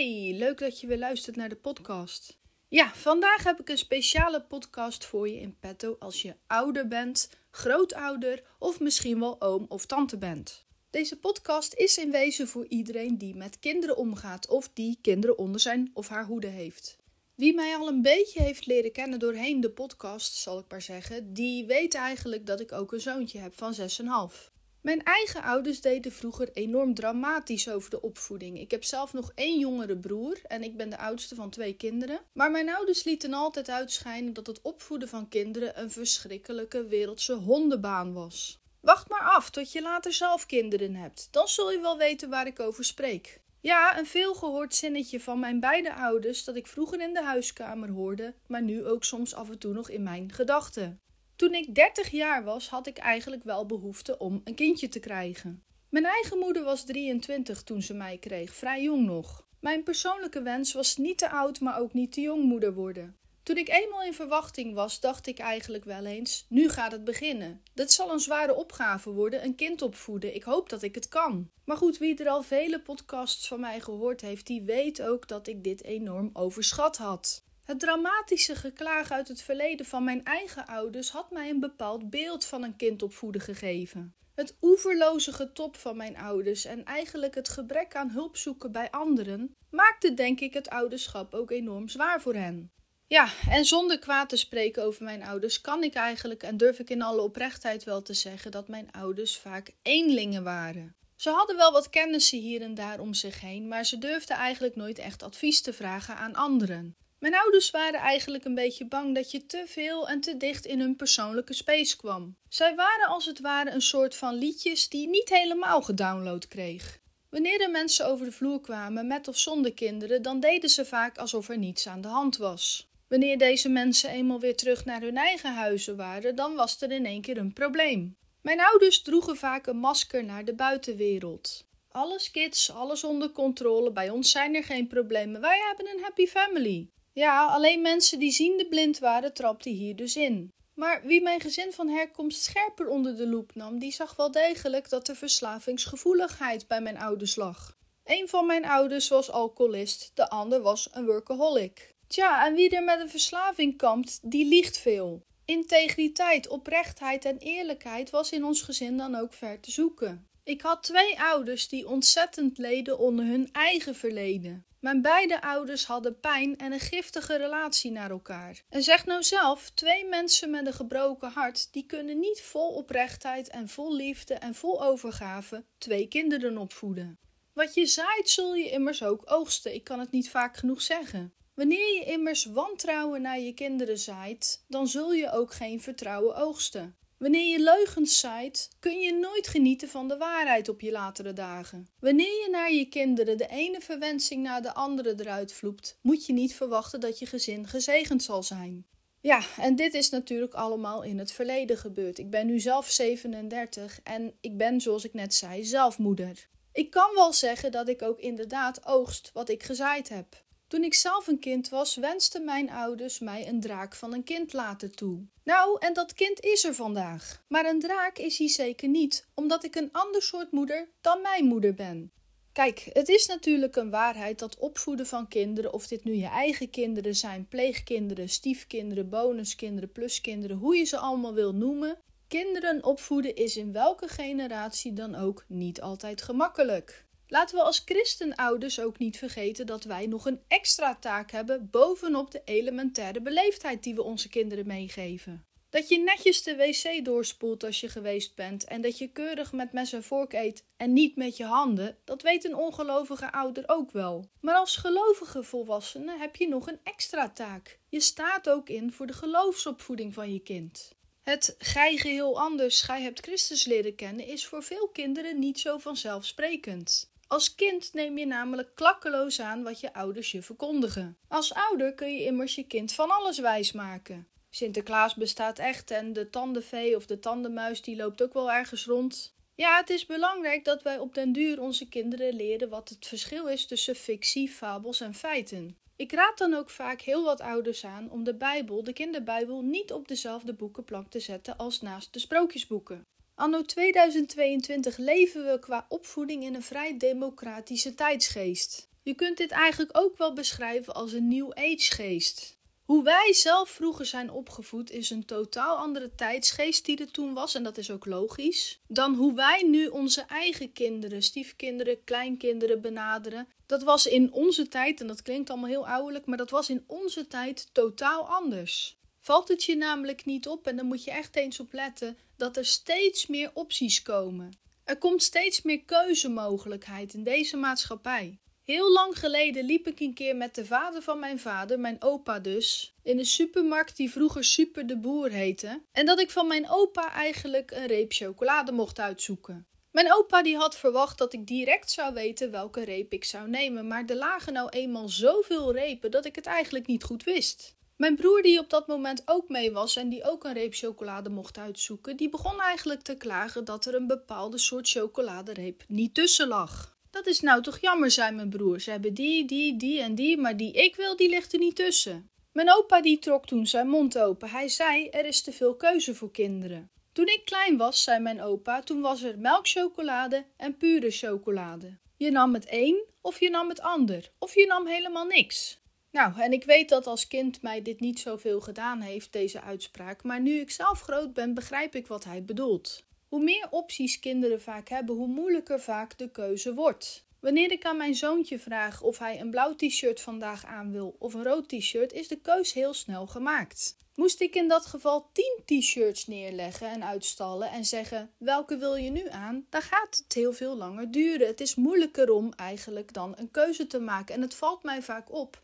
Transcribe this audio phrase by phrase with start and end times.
[0.00, 2.38] Hey, leuk dat je weer luistert naar de podcast.
[2.68, 7.30] Ja, vandaag heb ik een speciale podcast voor je in petto als je ouder bent,
[7.50, 10.64] grootouder of misschien wel oom of tante bent.
[10.90, 15.60] Deze podcast is in wezen voor iedereen die met kinderen omgaat of die kinderen onder
[15.60, 16.96] zijn of haar hoede heeft.
[17.34, 21.32] Wie mij al een beetje heeft leren kennen doorheen de podcast, zal ik maar zeggen,
[21.32, 24.50] die weet eigenlijk dat ik ook een zoontje heb van 6,5.
[24.82, 28.60] Mijn eigen ouders deden vroeger enorm dramatisch over de opvoeding.
[28.60, 32.20] Ik heb zelf nog één jongere broer en ik ben de oudste van twee kinderen.
[32.32, 38.12] Maar mijn ouders lieten altijd uitschijnen dat het opvoeden van kinderen een verschrikkelijke wereldse hondenbaan
[38.12, 38.60] was.
[38.80, 42.46] Wacht maar af tot je later zelf kinderen hebt, dan zul je wel weten waar
[42.46, 43.40] ik over spreek.
[43.60, 48.34] Ja, een veelgehoord zinnetje van mijn beide ouders dat ik vroeger in de huiskamer hoorde,
[48.46, 51.00] maar nu ook soms af en toe nog in mijn gedachten.
[51.40, 55.62] Toen ik 30 jaar was, had ik eigenlijk wel behoefte om een kindje te krijgen.
[55.88, 59.46] Mijn eigen moeder was 23 toen ze mij kreeg, vrij jong nog.
[59.60, 63.16] Mijn persoonlijke wens was niet te oud, maar ook niet te jong moeder worden.
[63.42, 67.62] Toen ik eenmaal in verwachting was, dacht ik eigenlijk wel eens: nu gaat het beginnen.
[67.74, 70.34] Dat zal een zware opgave worden, een kind opvoeden.
[70.34, 71.50] Ik hoop dat ik het kan.
[71.64, 75.46] Maar goed, wie er al vele podcasts van mij gehoord heeft, die weet ook dat
[75.46, 77.44] ik dit enorm overschat had.
[77.70, 82.44] Het dramatische geklaag uit het verleden van mijn eigen ouders had mij een bepaald beeld
[82.44, 84.14] van een kind opvoeden gegeven.
[84.34, 89.56] Het oeverloze getop van mijn ouders en eigenlijk het gebrek aan hulp zoeken bij anderen
[89.70, 92.70] maakte denk ik het ouderschap ook enorm zwaar voor hen.
[93.06, 96.90] Ja, en zonder kwaad te spreken over mijn ouders kan ik eigenlijk en durf ik
[96.90, 100.94] in alle oprechtheid wel te zeggen dat mijn ouders vaak eenlingen waren.
[101.16, 104.76] Ze hadden wel wat kennissen hier en daar om zich heen, maar ze durfden eigenlijk
[104.76, 106.96] nooit echt advies te vragen aan anderen.
[107.20, 110.80] Mijn ouders waren eigenlijk een beetje bang dat je te veel en te dicht in
[110.80, 112.36] hun persoonlijke space kwam.
[112.48, 116.98] Zij waren als het ware een soort van liedjes die niet helemaal gedownload kreeg.
[117.30, 121.18] Wanneer er mensen over de vloer kwamen met of zonder kinderen, dan deden ze vaak
[121.18, 122.88] alsof er niets aan de hand was.
[123.08, 127.06] Wanneer deze mensen eenmaal weer terug naar hun eigen huizen waren, dan was er in
[127.06, 128.16] één keer een probleem.
[128.42, 131.68] Mijn ouders droegen vaak een masker naar de buitenwereld.
[131.88, 136.26] Alles kids, alles onder controle, bij ons zijn er geen problemen, wij hebben een happy
[136.26, 136.88] family.
[137.12, 140.52] Ja, alleen mensen die ziende blind waren, trapten hier dus in.
[140.74, 144.88] Maar wie mijn gezin van herkomst scherper onder de loep nam, die zag wel degelijk
[144.88, 147.76] dat er verslavingsgevoeligheid bij mijn ouders lag.
[148.04, 151.94] Een van mijn ouders was alcoholist, de ander was een workaholic.
[152.06, 155.22] Tja, en wie er met een verslaving kampt, die liegt veel.
[155.44, 160.29] Integriteit, oprechtheid en eerlijkheid was in ons gezin dan ook ver te zoeken.
[160.44, 164.64] Ik had twee ouders die ontzettend leden onder hun eigen verleden.
[164.80, 168.62] Mijn beide ouders hadden pijn en een giftige relatie naar elkaar.
[168.68, 173.48] En zeg nou zelf, twee mensen met een gebroken hart, die kunnen niet vol oprechtheid
[173.48, 177.18] en vol liefde en vol overgave twee kinderen opvoeden.
[177.52, 179.74] Wat je zaait, zul je immers ook oogsten.
[179.74, 181.34] Ik kan het niet vaak genoeg zeggen.
[181.54, 186.96] Wanneer je immers wantrouwen naar je kinderen zaait, dan zul je ook geen vertrouwen oogsten.
[187.20, 191.88] Wanneer je leugens zaait, kun je nooit genieten van de waarheid op je latere dagen.
[191.98, 196.32] Wanneer je naar je kinderen de ene verwensing na de andere eruit vloept, moet je
[196.32, 198.86] niet verwachten dat je gezin gezegend zal zijn.
[199.20, 202.18] Ja, en dit is natuurlijk allemaal in het verleden gebeurd.
[202.18, 206.48] Ik ben nu zelf 37 en ik ben, zoals ik net zei, zelf moeder.
[206.72, 210.44] Ik kan wel zeggen dat ik ook inderdaad oogst wat ik gezaaid heb.
[210.70, 214.52] Toen ik zelf een kind was, wensten mijn ouders mij een draak van een kind
[214.52, 215.26] laten toe.
[215.44, 217.44] Nou, en dat kind is er vandaag.
[217.48, 221.44] Maar een draak is hij zeker niet, omdat ik een ander soort moeder dan mijn
[221.44, 222.12] moeder ben.
[222.52, 226.70] Kijk, het is natuurlijk een waarheid dat opvoeden van kinderen, of dit nu je eigen
[226.70, 231.98] kinderen zijn, pleegkinderen, stiefkinderen, bonuskinderen, pluskinderen, hoe je ze allemaal wil noemen,
[232.28, 237.08] kinderen opvoeden is in welke generatie dan ook niet altijd gemakkelijk.
[237.32, 242.30] Laten we als christenouders ook niet vergeten dat wij nog een extra taak hebben bovenop
[242.30, 245.44] de elementaire beleefdheid die we onze kinderen meegeven.
[245.68, 249.72] Dat je netjes de wc doorspoelt als je geweest bent en dat je keurig met
[249.72, 253.90] mes en vork eet en niet met je handen, dat weet een ongelovige ouder ook
[253.90, 254.30] wel.
[254.40, 257.78] Maar als gelovige volwassene heb je nog een extra taak.
[257.88, 260.98] Je staat ook in voor de geloofsopvoeding van je kind.
[261.20, 265.78] Het gij geheel anders, gij hebt Christus leren kennen, is voor veel kinderen niet zo
[265.78, 267.09] vanzelfsprekend.
[267.30, 271.16] Als kind neem je namelijk klakkeloos aan wat je ouders je verkondigen.
[271.28, 274.28] Als ouder kun je immers je kind van alles wijsmaken.
[274.48, 279.34] Sinterklaas bestaat echt en de tandenvee of de tandenmuis die loopt ook wel ergens rond.
[279.54, 283.46] Ja, het is belangrijk dat wij op den duur onze kinderen leren wat het verschil
[283.46, 285.76] is tussen fictie, fabels en feiten.
[285.96, 289.92] Ik raad dan ook vaak heel wat ouders aan om de Bijbel, de kinderbijbel, niet
[289.92, 293.04] op dezelfde boekenplank te zetten als naast de sprookjesboeken.
[293.40, 298.88] Anno 2022 leven we qua opvoeding in een vrij democratische tijdsgeest.
[299.02, 302.58] Je kunt dit eigenlijk ook wel beschrijven als een New Age geest.
[302.84, 307.54] Hoe wij zelf vroeger zijn opgevoed is een totaal andere tijdsgeest die er toen was,
[307.54, 313.48] en dat is ook logisch, dan hoe wij nu onze eigen kinderen, stiefkinderen, kleinkinderen benaderen.
[313.66, 316.84] Dat was in onze tijd, en dat klinkt allemaal heel ouderlijk, maar dat was in
[316.86, 318.99] onze tijd totaal anders.
[319.30, 322.56] Valt het je namelijk niet op, en dan moet je echt eens op letten, dat
[322.56, 324.58] er steeds meer opties komen.
[324.84, 328.38] Er komt steeds meer keuzemogelijkheid in deze maatschappij.
[328.64, 332.38] Heel lang geleden liep ik een keer met de vader van mijn vader, mijn opa
[332.38, 335.82] dus, in een supermarkt die vroeger Super de Boer heette.
[335.92, 339.66] En dat ik van mijn opa eigenlijk een reep chocolade mocht uitzoeken.
[339.90, 343.86] Mijn opa die had verwacht dat ik direct zou weten welke reep ik zou nemen,
[343.86, 347.78] maar er lagen nou eenmaal zoveel repen dat ik het eigenlijk niet goed wist.
[348.00, 351.28] Mijn broer, die op dat moment ook mee was en die ook een reep chocolade
[351.28, 356.48] mocht uitzoeken, die begon eigenlijk te klagen dat er een bepaalde soort chocoladereep niet tussen
[356.48, 356.96] lag.
[357.10, 358.80] Dat is nou toch jammer, zei mijn broer.
[358.80, 361.76] Ze hebben die, die, die en die, maar die ik wil, die ligt er niet
[361.76, 362.30] tussen.
[362.52, 364.48] Mijn opa die trok toen zijn mond open.
[364.48, 366.90] Hij zei: Er is te veel keuze voor kinderen.
[367.12, 371.98] Toen ik klein was, zei mijn opa, toen was er melkchocolade en pure chocolade.
[372.16, 375.79] Je nam het een of je nam het ander, of je nam helemaal niks.
[376.10, 380.22] Nou, en ik weet dat als kind mij dit niet zoveel gedaan heeft, deze uitspraak,
[380.22, 383.04] maar nu ik zelf groot ben, begrijp ik wat hij bedoelt.
[383.28, 387.24] Hoe meer opties kinderen vaak hebben, hoe moeilijker vaak de keuze wordt.
[387.40, 391.34] Wanneer ik aan mijn zoontje vraag of hij een blauw t-shirt vandaag aan wil of
[391.34, 393.98] een rood t-shirt, is de keus heel snel gemaakt.
[394.14, 399.10] Moest ik in dat geval 10 t-shirts neerleggen en uitstallen en zeggen welke wil je
[399.10, 401.46] nu aan, dan gaat het heel veel langer duren.
[401.46, 405.32] Het is moeilijker om eigenlijk dan een keuze te maken en het valt mij vaak
[405.32, 405.60] op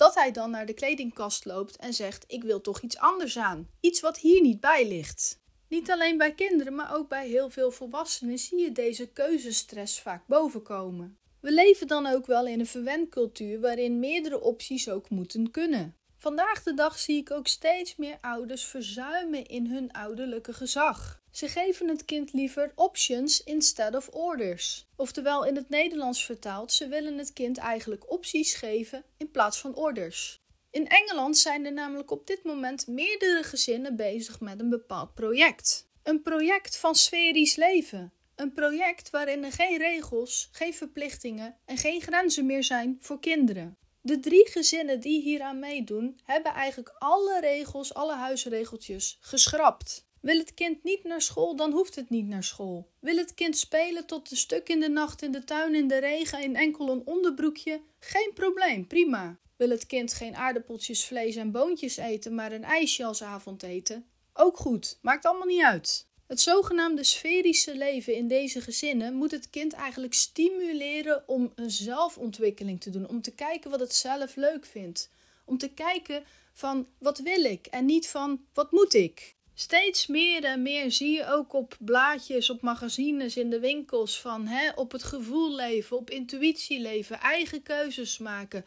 [0.00, 3.68] dat hij dan naar de kledingkast loopt en zegt: Ik wil toch iets anders aan,
[3.80, 5.38] iets wat hier niet bij ligt.
[5.68, 10.26] Niet alleen bij kinderen, maar ook bij heel veel volwassenen zie je deze keuzestress vaak
[10.26, 11.18] bovenkomen.
[11.40, 15.96] We leven dan ook wel in een verwend cultuur waarin meerdere opties ook moeten kunnen.
[16.20, 21.22] Vandaag de dag zie ik ook steeds meer ouders verzuimen in hun ouderlijke gezag.
[21.30, 24.86] Ze geven het kind liever options instead of orders.
[24.96, 29.74] Oftewel in het Nederlands vertaald, ze willen het kind eigenlijk opties geven in plaats van
[29.74, 30.42] orders.
[30.70, 35.88] In Engeland zijn er namelijk op dit moment meerdere gezinnen bezig met een bepaald project.
[36.02, 38.12] Een project van sferisch leven.
[38.34, 43.78] Een project waarin er geen regels, geen verplichtingen en geen grenzen meer zijn voor kinderen.
[44.02, 50.08] De drie gezinnen die hieraan meedoen, hebben eigenlijk alle regels, alle huisregeltjes geschrapt.
[50.20, 52.90] Wil het kind niet naar school, dan hoeft het niet naar school.
[53.00, 55.98] Wil het kind spelen tot een stuk in de nacht in de tuin in de
[55.98, 57.80] regen in enkel een onderbroekje?
[57.98, 59.38] Geen probleem, prima.
[59.56, 64.06] Wil het kind geen aardappeltjes, vlees en boontjes eten, maar een ijsje als avondeten?
[64.32, 66.09] Ook goed, maakt allemaal niet uit.
[66.30, 72.80] Het zogenaamde sferische leven in deze gezinnen moet het kind eigenlijk stimuleren om een zelfontwikkeling
[72.80, 75.10] te doen, om te kijken wat het zelf leuk vindt,
[75.44, 79.34] om te kijken van wat wil ik en niet van wat moet ik.
[79.54, 84.46] Steeds meer en meer zie je ook op blaadjes, op magazines, in de winkels van
[84.46, 88.64] hè, op het gevoel leven, op intuïtie leven, eigen keuzes maken.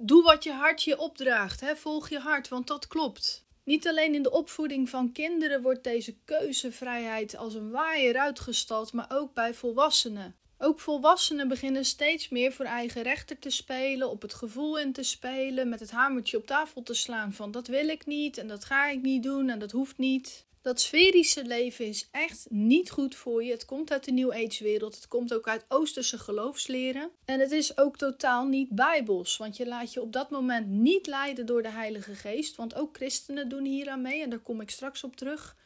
[0.00, 3.46] Doe wat je hart je opdraagt, hè, volg je hart, want dat klopt.
[3.68, 9.06] Niet alleen in de opvoeding van kinderen wordt deze keuzevrijheid als een waaier uitgestald, maar
[9.08, 10.36] ook bij volwassenen.
[10.58, 15.02] Ook volwassenen beginnen steeds meer voor eigen rechter te spelen, op het gevoel in te
[15.02, 18.64] spelen, met het hamertje op tafel te slaan van dat wil ik niet en dat
[18.64, 20.46] ga ik niet doen en dat hoeft niet.
[20.68, 23.50] Dat sferische leven is echt niet goed voor je.
[23.50, 24.94] Het komt uit de New Age wereld.
[24.94, 27.10] Het komt ook uit Oosterse geloofsleren.
[27.24, 29.36] En het is ook totaal niet bijbels.
[29.36, 32.56] Want je laat je op dat moment niet leiden door de Heilige Geest.
[32.56, 34.22] Want ook christenen doen hier aan mee.
[34.22, 35.56] En daar kom ik straks op terug.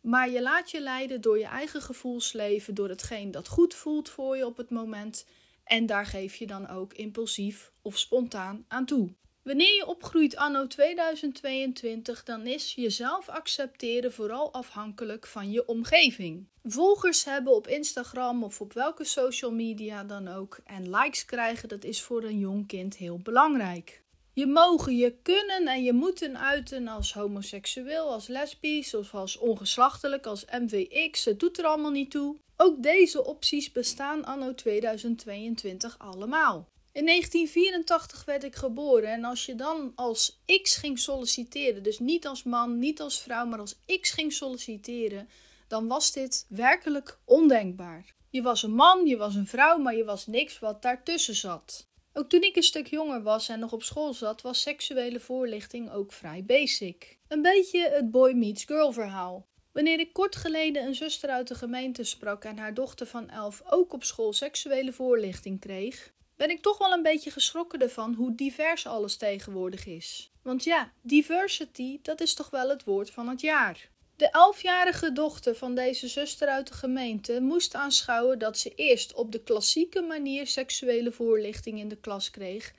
[0.00, 2.74] Maar je laat je leiden door je eigen gevoelsleven.
[2.74, 5.26] Door hetgeen dat goed voelt voor je op het moment.
[5.64, 9.14] En daar geef je dan ook impulsief of spontaan aan toe.
[9.44, 16.46] Wanneer je opgroeit anno 2022, dan is jezelf accepteren vooral afhankelijk van je omgeving.
[16.62, 21.84] Volgers hebben op Instagram of op welke social media dan ook en likes krijgen, dat
[21.84, 24.02] is voor een jong kind heel belangrijk.
[24.32, 30.26] Je mogen, je kunnen en je moeten uiten als homoseksueel, als lesbisch of als ongeslachtelijk,
[30.26, 31.24] als MVX.
[31.24, 32.36] Het doet er allemaal niet toe.
[32.56, 36.68] Ook deze opties bestaan anno 2022 allemaal.
[36.94, 42.26] In 1984 werd ik geboren en als je dan als X ging solliciteren, dus niet
[42.26, 45.28] als man, niet als vrouw, maar als X ging solliciteren,
[45.68, 48.14] dan was dit werkelijk ondenkbaar.
[48.30, 51.86] Je was een man, je was een vrouw, maar je was niks wat daartussen zat.
[52.12, 55.90] Ook toen ik een stuk jonger was en nog op school zat, was seksuele voorlichting
[55.90, 57.18] ook vrij basic.
[57.28, 59.46] Een beetje het boy meets girl verhaal.
[59.72, 63.62] Wanneer ik kort geleden een zuster uit de gemeente sprak en haar dochter van elf
[63.70, 68.34] ook op school seksuele voorlichting kreeg, ben ik toch wel een beetje geschrokken ervan hoe
[68.34, 70.30] divers alles tegenwoordig is.
[70.42, 73.88] Want ja, diversity, dat is toch wel het woord van het jaar.
[74.16, 79.32] De elfjarige dochter van deze zuster uit de gemeente moest aanschouwen dat ze eerst op
[79.32, 82.72] de klassieke manier seksuele voorlichting in de klas kreeg,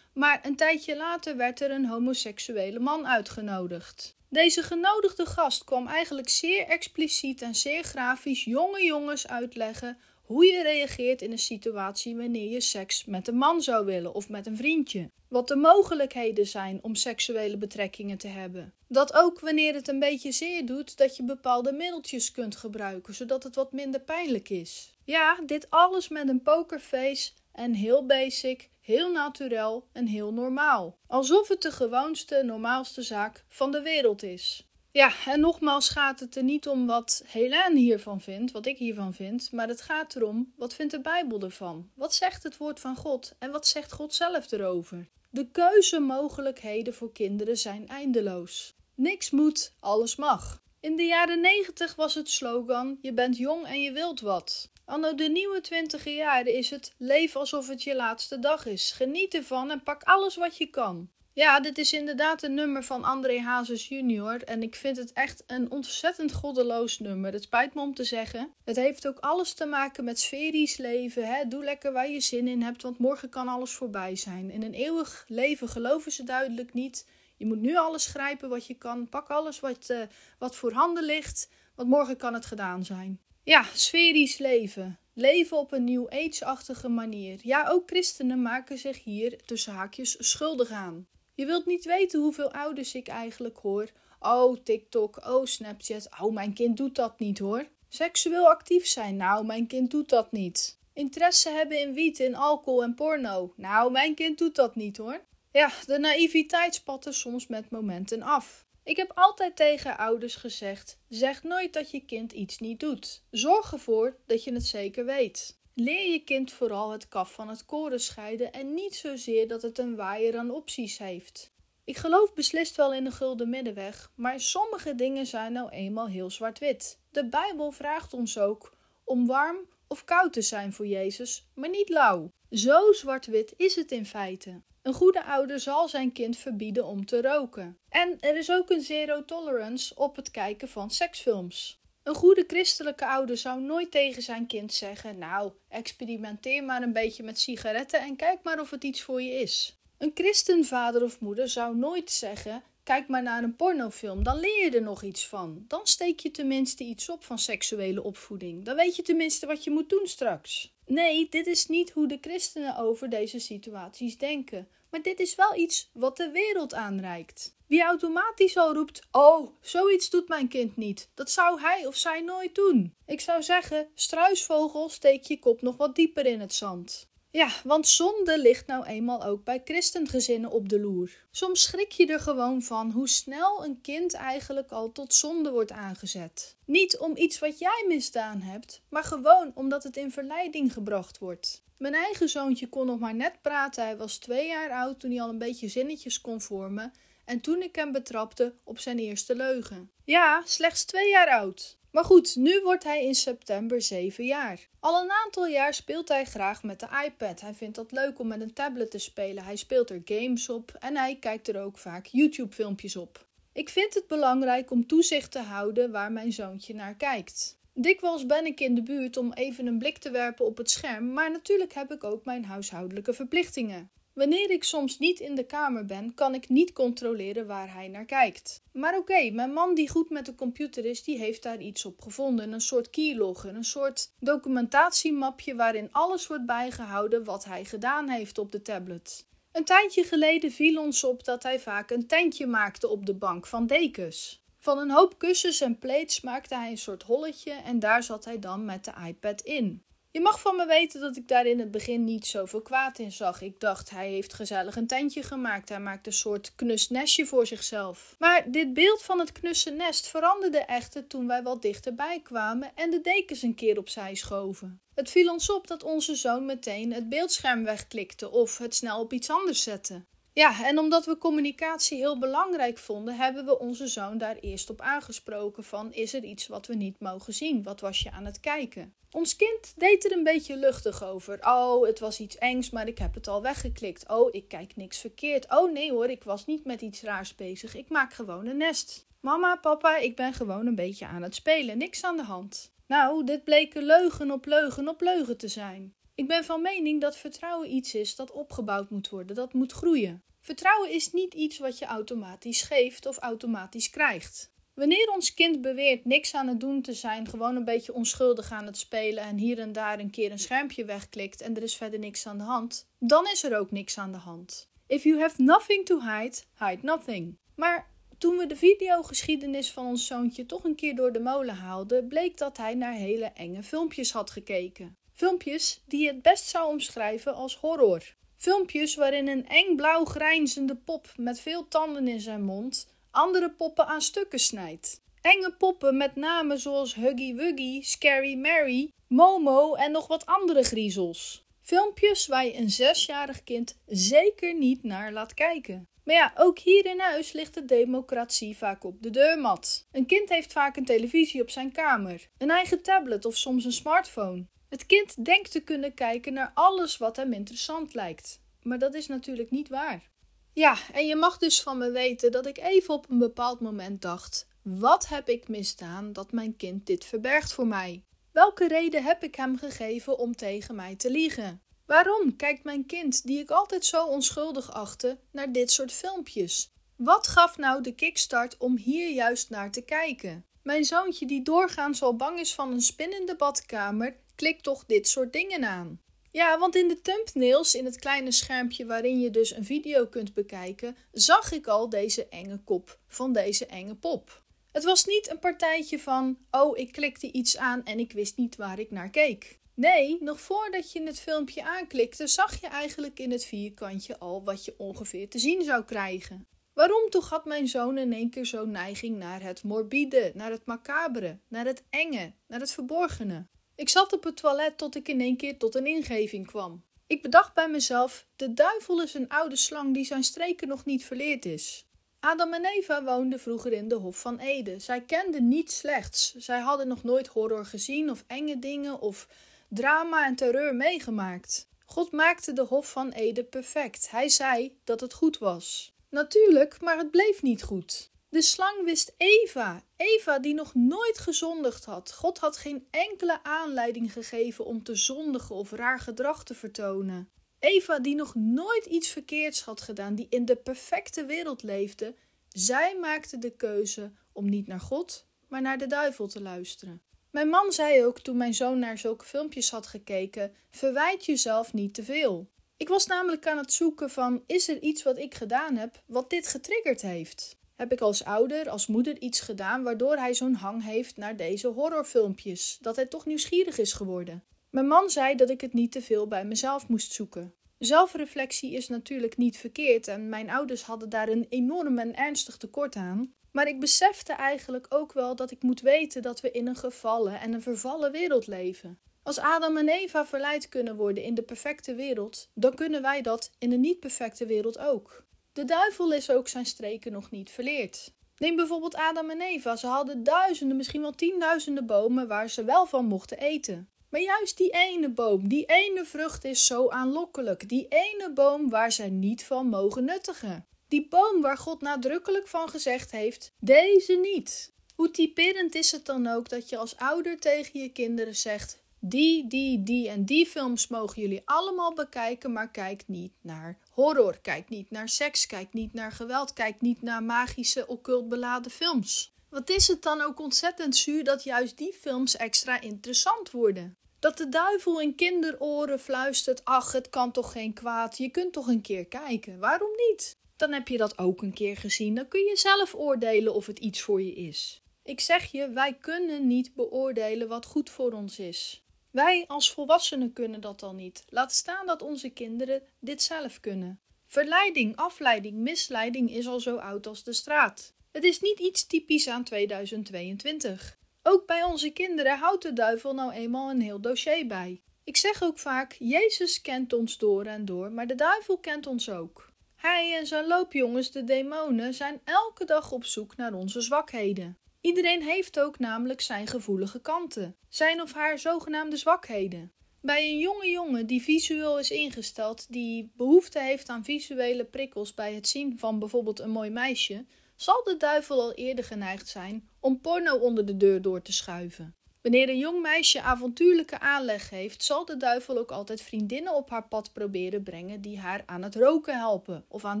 [0.12, 4.16] maar een tijdje later werd er een homoseksuele man uitgenodigd.
[4.28, 9.98] Deze genodigde gast kwam eigenlijk zeer expliciet en zeer grafisch jonge jongens uitleggen
[10.30, 14.28] hoe je reageert in een situatie wanneer je seks met een man zou willen of
[14.28, 15.10] met een vriendje.
[15.28, 18.74] Wat de mogelijkheden zijn om seksuele betrekkingen te hebben.
[18.88, 23.42] Dat ook wanneer het een beetje zeer doet, dat je bepaalde middeltjes kunt gebruiken, zodat
[23.42, 24.96] het wat minder pijnlijk is.
[25.04, 30.96] Ja, dit alles met een pokerface en heel basic, heel natuurlijk en heel normaal.
[31.06, 34.69] Alsof het de gewoonste, normaalste zaak van de wereld is.
[34.92, 39.14] Ja, en nogmaals gaat het er niet om wat Helene hiervan vindt, wat ik hiervan
[39.14, 41.90] vind, maar het gaat erom wat vindt de Bijbel ervan?
[41.94, 45.08] Wat zegt het woord van God en wat zegt God zelf erover?
[45.30, 48.74] De keuzemogelijkheden voor kinderen zijn eindeloos.
[48.94, 50.62] Niks moet, alles mag.
[50.80, 54.70] In de jaren 90 was het slogan: Je bent jong en je wilt wat.
[54.84, 58.90] Anno de nieuwe twintiger jaren is het: Leef alsof het je laatste dag is.
[58.90, 61.10] Geniet ervan en pak alles wat je kan.
[61.40, 65.42] Ja, dit is inderdaad een nummer van André Hazes junior en ik vind het echt
[65.46, 67.32] een ontzettend goddeloos nummer.
[67.32, 68.52] Het spijt me om te zeggen.
[68.64, 71.26] Het heeft ook alles te maken met sferisch leven.
[71.26, 71.48] Hè?
[71.48, 74.50] Doe lekker waar je zin in hebt, want morgen kan alles voorbij zijn.
[74.50, 77.06] In een eeuwig leven geloven ze duidelijk niet.
[77.36, 79.08] Je moet nu alles grijpen wat je kan.
[79.08, 80.00] Pak alles wat, uh,
[80.38, 83.20] wat voor handen ligt, want morgen kan het gedaan zijn.
[83.42, 84.98] Ja, sferisch leven.
[85.14, 87.38] Leven op een nieuw age-achtige manier.
[87.42, 91.06] Ja, ook christenen maken zich hier tussen haakjes schuldig aan.
[91.40, 93.90] Je wilt niet weten hoeveel ouders ik eigenlijk hoor.
[94.18, 96.08] Oh, TikTok, oh, Snapchat.
[96.20, 97.68] Oh, mijn kind doet dat niet hoor.
[97.88, 99.16] Seksueel actief zijn.
[99.16, 100.78] Nou, mijn kind doet dat niet.
[100.92, 103.52] Interesse hebben in wiet, in alcohol en porno.
[103.56, 105.20] Nou, mijn kind doet dat niet hoor.
[105.52, 108.64] Ja, de naïviteit spat er soms met momenten af.
[108.84, 113.22] Ik heb altijd tegen ouders gezegd: zeg nooit dat je kind iets niet doet.
[113.30, 115.59] Zorg ervoor dat je het zeker weet.
[115.82, 119.78] Leer je kind vooral het kaf van het koren scheiden en niet zozeer dat het
[119.78, 121.52] een waaier aan opties heeft.
[121.84, 126.30] Ik geloof beslist wel in de gulden middenweg, maar sommige dingen zijn nou eenmaal heel
[126.30, 127.00] zwart-wit.
[127.10, 129.56] De Bijbel vraagt ons ook om warm
[129.88, 132.30] of koud te zijn voor Jezus, maar niet lauw.
[132.50, 134.62] Zo zwart-wit is het in feite.
[134.82, 137.78] Een goede ouder zal zijn kind verbieden om te roken.
[137.88, 141.79] En er is ook een zero tolerance op het kijken van seksfilms.
[142.02, 147.22] Een goede christelijke ouder zou nooit tegen zijn kind zeggen: Nou, experimenteer maar een beetje
[147.22, 149.76] met sigaretten en kijk maar of het iets voor je is.
[149.98, 154.70] Een christenvader of moeder zou nooit zeggen: Kijk maar naar een pornofilm, dan leer je
[154.70, 155.64] er nog iets van.
[155.68, 158.64] Dan steek je tenminste iets op van seksuele opvoeding.
[158.64, 160.74] Dan weet je tenminste wat je moet doen straks.
[160.86, 164.68] Nee, dit is niet hoe de christenen over deze situaties denken.
[164.90, 167.54] Maar dit is wel iets wat de wereld aanreikt.
[167.70, 171.10] Wie automatisch al roept: Oh, zoiets doet mijn kind niet.
[171.14, 172.94] Dat zou hij of zij nooit doen.
[173.06, 177.08] Ik zou zeggen: struisvogel, steek je kop nog wat dieper in het zand.
[177.30, 181.10] Ja, want zonde ligt nou eenmaal ook bij christengezinnen op de loer.
[181.30, 185.72] Soms schrik je er gewoon van hoe snel een kind eigenlijk al tot zonde wordt
[185.72, 186.56] aangezet.
[186.64, 191.62] Niet om iets wat jij misdaan hebt, maar gewoon omdat het in verleiding gebracht wordt.
[191.78, 193.84] Mijn eigen zoontje kon nog maar net praten.
[193.84, 196.92] Hij was twee jaar oud toen hij al een beetje zinnetjes kon vormen.
[197.30, 199.90] En toen ik hem betrapte op zijn eerste leugen.
[200.04, 201.78] Ja, slechts twee jaar oud.
[201.90, 204.68] Maar goed, nu wordt hij in september 7 jaar.
[204.80, 207.40] Al een aantal jaar speelt hij graag met de iPad.
[207.40, 209.44] Hij vindt dat leuk om met een tablet te spelen.
[209.44, 213.26] Hij speelt er games op en hij kijkt er ook vaak YouTube-filmpjes op.
[213.52, 217.58] Ik vind het belangrijk om toezicht te houden waar mijn zoontje naar kijkt.
[217.74, 221.12] Dikwijls ben ik in de buurt om even een blik te werpen op het scherm,
[221.12, 223.90] maar natuurlijk heb ik ook mijn huishoudelijke verplichtingen.
[224.12, 228.04] Wanneer ik soms niet in de kamer ben, kan ik niet controleren waar hij naar
[228.04, 228.62] kijkt.
[228.72, 232.00] Maar oké, mijn man die goed met de computer is, die heeft daar iets op
[232.00, 232.52] gevonden.
[232.52, 238.52] Een soort keylogger, een soort documentatiemapje waarin alles wordt bijgehouden wat hij gedaan heeft op
[238.52, 239.28] de tablet.
[239.52, 243.46] Een tijdje geleden viel ons op dat hij vaak een tentje maakte op de bank
[243.46, 244.44] van dekens.
[244.58, 248.38] Van een hoop kussens en plates maakte hij een soort holletje en daar zat hij
[248.38, 249.82] dan met de iPad in.
[250.12, 253.12] Je mag van me weten dat ik daar in het begin niet zoveel kwaad in
[253.12, 253.40] zag.
[253.40, 255.68] Ik dacht, hij heeft gezellig een tentje gemaakt.
[255.68, 258.14] Hij maakt een soort knus nestje voor zichzelf.
[258.18, 262.90] Maar dit beeld van het knusse nest veranderde echter toen wij wat dichterbij kwamen en
[262.90, 264.80] de dekens een keer opzij schoven.
[264.94, 269.12] Het viel ons op dat onze zoon meteen het beeldscherm wegklikte of het snel op
[269.12, 270.04] iets anders zette.
[270.32, 274.80] Ja, en omdat we communicatie heel belangrijk vonden, hebben we onze zoon daar eerst op
[274.80, 277.62] aangesproken van is er iets wat we niet mogen zien?
[277.62, 278.94] Wat was je aan het kijken?
[279.12, 281.38] Ons kind deed er een beetje luchtig over.
[281.40, 284.08] Oh, het was iets engs, maar ik heb het al weggeklikt.
[284.08, 285.46] Oh, ik kijk niks verkeerd.
[285.50, 287.74] Oh nee hoor, ik was niet met iets raars bezig.
[287.74, 289.06] Ik maak gewoon een nest.
[289.20, 291.78] Mama, papa, ik ben gewoon een beetje aan het spelen.
[291.78, 292.72] Niks aan de hand.
[292.86, 295.94] Nou, dit bleken leugen op leugen op leugen te zijn.
[296.20, 300.22] Ik ben van mening dat vertrouwen iets is dat opgebouwd moet worden, dat moet groeien.
[300.40, 304.52] Vertrouwen is niet iets wat je automatisch geeft of automatisch krijgt.
[304.74, 308.66] Wanneer ons kind beweert niks aan het doen te zijn, gewoon een beetje onschuldig aan
[308.66, 311.98] het spelen en hier en daar een keer een schermpje wegklikt en er is verder
[311.98, 314.70] niks aan de hand, dan is er ook niks aan de hand.
[314.86, 317.38] If you have nothing to hide, hide nothing.
[317.54, 322.08] Maar toen we de videogeschiedenis van ons zoontje toch een keer door de molen haalden,
[322.08, 324.98] bleek dat hij naar hele enge filmpjes had gekeken.
[325.20, 328.14] Filmpjes die je het best zou omschrijven als horror.
[328.36, 333.86] Filmpjes waarin een eng blauw grijnzende pop met veel tanden in zijn mond andere poppen
[333.86, 335.00] aan stukken snijdt.
[335.20, 341.44] Enge poppen met namen zoals Huggy Wuggy, Scary Mary, Momo en nog wat andere griezels.
[341.62, 345.88] Filmpjes waar je een zesjarig kind zeker niet naar laat kijken.
[346.04, 349.86] Maar ja, ook hier in huis ligt de democratie vaak op de deurmat.
[349.92, 353.72] Een kind heeft vaak een televisie op zijn kamer, een eigen tablet of soms een
[353.72, 354.46] smartphone.
[354.70, 358.40] Het kind denkt te kunnen kijken naar alles wat hem interessant lijkt.
[358.62, 360.10] Maar dat is natuurlijk niet waar.
[360.52, 364.02] Ja, en je mag dus van me weten dat ik even op een bepaald moment
[364.02, 368.04] dacht: wat heb ik misdaan dat mijn kind dit verbergt voor mij?
[368.32, 371.62] Welke reden heb ik hem gegeven om tegen mij te liegen?
[371.86, 376.70] Waarom kijkt mijn kind, die ik altijd zo onschuldig achtte, naar dit soort filmpjes?
[376.96, 380.44] Wat gaf nou de kickstart om hier juist naar te kijken?
[380.62, 384.84] Mijn zoontje, die doorgaans al bang is van een spin in de badkamer, klikt toch
[384.86, 386.00] dit soort dingen aan.
[386.30, 390.34] Ja, want in de thumbnails, in het kleine schermpje waarin je dus een video kunt
[390.34, 394.42] bekijken, zag ik al deze enge kop van deze enge pop.
[394.72, 398.56] Het was niet een partijtje van, oh, ik klikte iets aan en ik wist niet
[398.56, 399.58] waar ik naar keek.
[399.74, 404.64] Nee, nog voordat je het filmpje aanklikte, zag je eigenlijk in het vierkantje al wat
[404.64, 406.46] je ongeveer te zien zou krijgen.
[406.72, 410.66] Waarom toch had mijn zoon in één keer zo'n neiging naar het morbide, naar het
[410.66, 413.46] macabere, naar het enge, naar het verborgene?
[413.80, 416.84] Ik zat op het toilet tot ik in één keer tot een ingeving kwam.
[417.06, 421.04] Ik bedacht bij mezelf: de duivel is een oude slang die zijn streken nog niet
[421.04, 421.86] verleerd is.
[422.18, 424.78] Adam en Eva woonden vroeger in de Hof van Ede.
[424.78, 426.34] Zij kenden niets slechts.
[426.36, 429.28] Zij hadden nog nooit horror gezien of enge dingen of
[429.68, 431.68] drama en terreur meegemaakt.
[431.84, 434.10] God maakte de Hof van Ede perfect.
[434.10, 435.94] Hij zei dat het goed was.
[436.10, 438.10] Natuurlijk, maar het bleef niet goed.
[438.30, 442.12] De slang wist Eva, Eva die nog nooit gezondigd had.
[442.12, 447.30] God had geen enkele aanleiding gegeven om te zondigen of raar gedrag te vertonen.
[447.58, 452.14] Eva die nog nooit iets verkeerds had gedaan, die in de perfecte wereld leefde,
[452.48, 457.02] zij maakte de keuze om niet naar God, maar naar de duivel te luisteren.
[457.30, 461.94] Mijn man zei ook toen mijn zoon naar zulke filmpjes had gekeken: verwijt jezelf niet
[461.94, 462.50] te veel.
[462.76, 466.30] Ik was namelijk aan het zoeken van: is er iets wat ik gedaan heb wat
[466.30, 467.58] dit getriggerd heeft?
[467.80, 471.68] Heb ik als ouder, als moeder iets gedaan waardoor hij zo'n hang heeft naar deze
[471.68, 474.44] horrorfilmpjes, dat hij toch nieuwsgierig is geworden.
[474.70, 477.54] Mijn man zei dat ik het niet te veel bij mezelf moest zoeken.
[477.78, 482.96] Zelfreflectie is natuurlijk niet verkeerd en mijn ouders hadden daar een enorm en ernstig tekort
[482.96, 483.34] aan.
[483.52, 487.40] Maar ik besefte eigenlijk ook wel dat ik moet weten dat we in een gevallen
[487.40, 488.98] en een vervallen wereld leven.
[489.22, 493.50] Als Adam en Eva verleid kunnen worden in de perfecte wereld, dan kunnen wij dat
[493.58, 495.28] in een niet perfecte wereld ook.
[495.52, 498.12] De duivel is ook zijn streken nog niet verleerd.
[498.36, 499.76] Neem bijvoorbeeld Adam en Eva.
[499.76, 503.88] Ze hadden duizenden, misschien wel tienduizenden bomen waar ze wel van mochten eten.
[504.10, 507.68] Maar juist die ene boom, die ene vrucht is zo aanlokkelijk.
[507.68, 510.66] Die ene boom waar zij niet van mogen nuttigen.
[510.88, 514.72] Die boom waar God nadrukkelijk van gezegd heeft: deze niet.
[514.94, 519.46] Hoe typerend is het dan ook dat je als ouder tegen je kinderen zegt: die,
[519.46, 524.68] die, die en die films mogen jullie allemaal bekijken, maar kijk niet naar horror, kijk
[524.68, 529.34] niet naar seks, kijk niet naar geweld, kijk niet naar magische, occult beladen films.
[529.48, 533.96] Wat is het dan ook ontzettend zuur dat juist die films extra interessant worden?
[534.18, 538.66] Dat de duivel in kinderoren fluistert: Ach, het kan toch geen kwaad, je kunt toch
[538.66, 539.58] een keer kijken.
[539.58, 540.38] Waarom niet?
[540.56, 543.78] Dan heb je dat ook een keer gezien, dan kun je zelf oordelen of het
[543.78, 544.82] iets voor je is.
[545.02, 548.82] Ik zeg je, wij kunnen niet beoordelen wat goed voor ons is.
[549.10, 551.24] Wij als volwassenen kunnen dat al niet.
[551.28, 554.00] Laat staan dat onze kinderen dit zelf kunnen.
[554.26, 557.94] Verleiding, afleiding, misleiding is al zo oud als de straat.
[558.12, 560.98] Het is niet iets typisch aan 2022.
[561.22, 564.80] Ook bij onze kinderen houdt de duivel nou eenmaal een heel dossier bij.
[565.04, 569.10] Ik zeg ook vaak: Jezus kent ons door en door, maar de duivel kent ons
[569.10, 569.50] ook.
[569.76, 574.58] Hij en zijn loopjongens, de demonen, zijn elke dag op zoek naar onze zwakheden.
[574.80, 579.72] Iedereen heeft ook namelijk zijn gevoelige kanten, zijn of haar zogenaamde zwakheden.
[580.02, 585.34] Bij een jonge jongen die visueel is ingesteld, die behoefte heeft aan visuele prikkels bij
[585.34, 587.24] het zien van bijvoorbeeld een mooi meisje,
[587.56, 591.94] zal de duivel al eerder geneigd zijn om porno onder de deur door te schuiven.
[592.22, 596.88] Wanneer een jong meisje avontuurlijke aanleg heeft, zal de duivel ook altijd vriendinnen op haar
[596.88, 600.00] pad proberen brengen die haar aan het roken helpen of aan